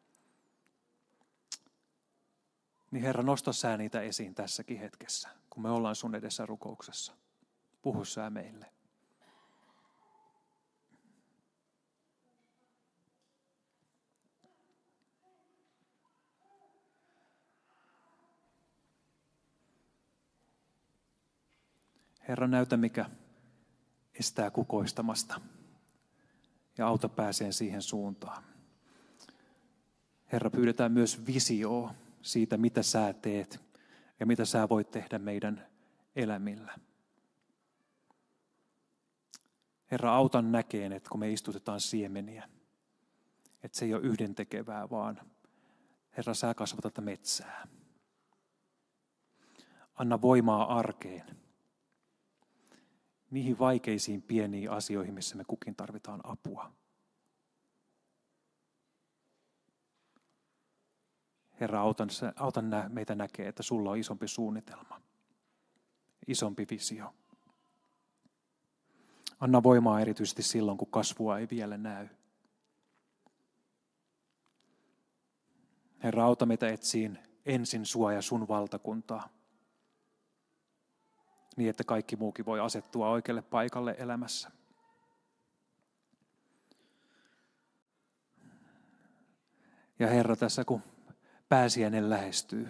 Niin 2.91 3.03
Herra, 3.03 3.23
nosta 3.23 3.53
sä 3.53 3.77
niitä 3.77 4.01
esiin 4.01 4.35
tässäkin 4.35 4.79
hetkessä, 4.79 5.29
kun 5.51 5.63
me 5.63 5.71
ollaan 5.71 5.97
sun 5.97 6.15
edessä 6.15 6.47
rukouksessa. 6.47 7.13
Puhu 7.83 8.05
sä 8.05 8.31
meille. 8.31 8.73
Herra, 22.29 22.47
näytä 22.47 22.77
mikä 22.77 23.11
estää 24.15 24.51
kukoistamasta 24.51 25.41
ja 26.79 26.87
auta 26.87 27.09
pääseen 27.09 27.53
siihen 27.53 27.83
suuntaan. 27.83 28.45
Herra, 30.33 30.51
pyydetään 30.51 30.93
myös 30.93 31.27
visioa 31.27 31.95
siitä, 32.23 32.57
mitä 32.57 32.83
sä 32.83 33.15
teet 33.23 33.61
ja 34.21 34.27
mitä 34.27 34.45
sä 34.45 34.69
voit 34.69 34.91
tehdä 34.91 35.19
meidän 35.19 35.67
elämillä. 36.17 36.79
Herra, 39.91 40.15
autan 40.15 40.53
näkeen, 40.53 40.93
että 40.93 41.11
kun 41.11 41.21
me 41.21 41.33
istutetaan 41.33 41.81
siemeniä, 41.81 42.49
että 43.63 43.79
se 43.79 43.85
ei 43.85 43.95
ole 43.95 44.03
yhdentekevää, 44.03 44.91
vaan 44.91 45.21
Herra, 46.17 46.35
sä 46.35 46.55
kasvatat 46.55 46.99
metsää. 47.01 47.69
Anna 49.95 50.21
voimaa 50.21 50.79
arkeen. 50.79 51.48
Niihin 53.31 53.59
vaikeisiin 53.59 54.23
pieniin 54.23 54.71
asioihin, 54.71 55.15
missä 55.15 55.37
me 55.37 55.45
kukin 55.45 55.77
tarvitaan 55.77 56.21
apua. 56.25 56.73
Herra, 61.61 61.81
autan, 61.81 62.09
autan 62.37 62.71
meitä 62.89 63.15
näkee, 63.15 63.49
että 63.49 63.63
sulla 63.63 63.91
on 63.91 63.99
isompi 63.99 64.29
suunnitelma, 64.29 65.01
isompi 66.27 66.67
visio. 66.71 67.15
Anna 69.41 69.63
voimaa 69.63 70.01
erityisesti 70.01 70.43
silloin, 70.43 70.79
kun 70.79 70.91
kasvua 70.91 71.39
ei 71.39 71.49
vielä 71.51 71.77
näy. 71.77 72.09
Herra, 76.03 76.25
auta 76.25 76.47
meitä 76.47 76.69
etsiin 76.69 77.19
ensin 77.47 77.87
sua 77.87 78.13
ja 78.13 78.23
sun 78.23 78.49
valtakuntaa, 78.49 79.29
niin 81.59 81.71
että 81.71 81.85
kaikki 81.85 82.17
muukin 82.17 82.47
voi 82.47 82.61
asettua 82.61 83.09
oikealle 83.09 83.43
paikalle 83.43 83.97
elämässä. 83.99 84.51
Ja 89.99 90.09
Herra, 90.09 90.37
tässä 90.37 90.65
kun 90.65 90.83
pääsiäinen 91.49 92.11
lähestyy, 92.11 92.69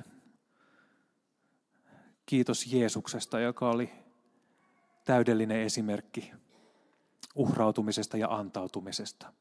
kiitos 2.27 2.73
Jeesuksesta, 2.73 3.41
joka 3.41 3.71
oli 3.71 3.93
täydellinen 5.05 5.61
esimerkki 5.61 6.33
uhrautumisesta 7.35 8.17
ja 8.17 8.29
antautumisesta. 8.29 9.33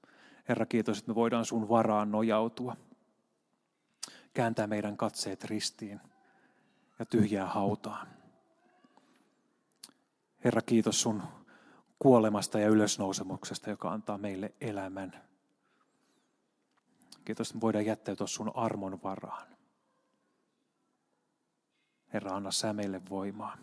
Herra, 0.49 0.65
kiitos, 0.65 0.97
että 0.97 1.11
me 1.11 1.15
voidaan 1.15 1.45
sun 1.45 1.69
varaan 1.69 2.11
nojautua. 2.11 2.77
Kääntää 4.33 4.67
meidän 4.67 4.97
katseet 4.97 5.43
ristiin 5.43 6.01
ja 6.99 7.05
tyhjää 7.05 7.47
hautaan. 7.47 8.07
Herra, 10.47 10.61
kiitos 10.61 11.01
sun 11.01 11.23
kuolemasta 11.99 12.59
ja 12.59 12.67
ylösnousemuksesta, 12.67 13.69
joka 13.69 13.91
antaa 13.91 14.17
meille 14.17 14.53
elämän. 14.61 15.23
Kiitos, 17.25 17.47
että 17.47 17.57
me 17.57 17.61
voidaan 17.61 17.85
jättäytyä 17.85 18.27
sun 18.27 18.51
armon 18.55 19.03
varaan. 19.03 19.47
Herra, 22.13 22.35
anna 22.35 22.51
sä 22.51 22.73
meille 22.73 23.01
voimaa. 23.09 23.57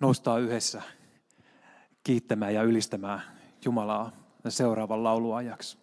Noustaa 0.00 0.38
yhdessä 0.38 0.82
kiittämään 2.04 2.54
ja 2.54 2.62
ylistämään 2.62 3.22
Jumalaa 3.64 4.12
seuraavan 4.48 5.04
lauluajaksi. 5.04 5.78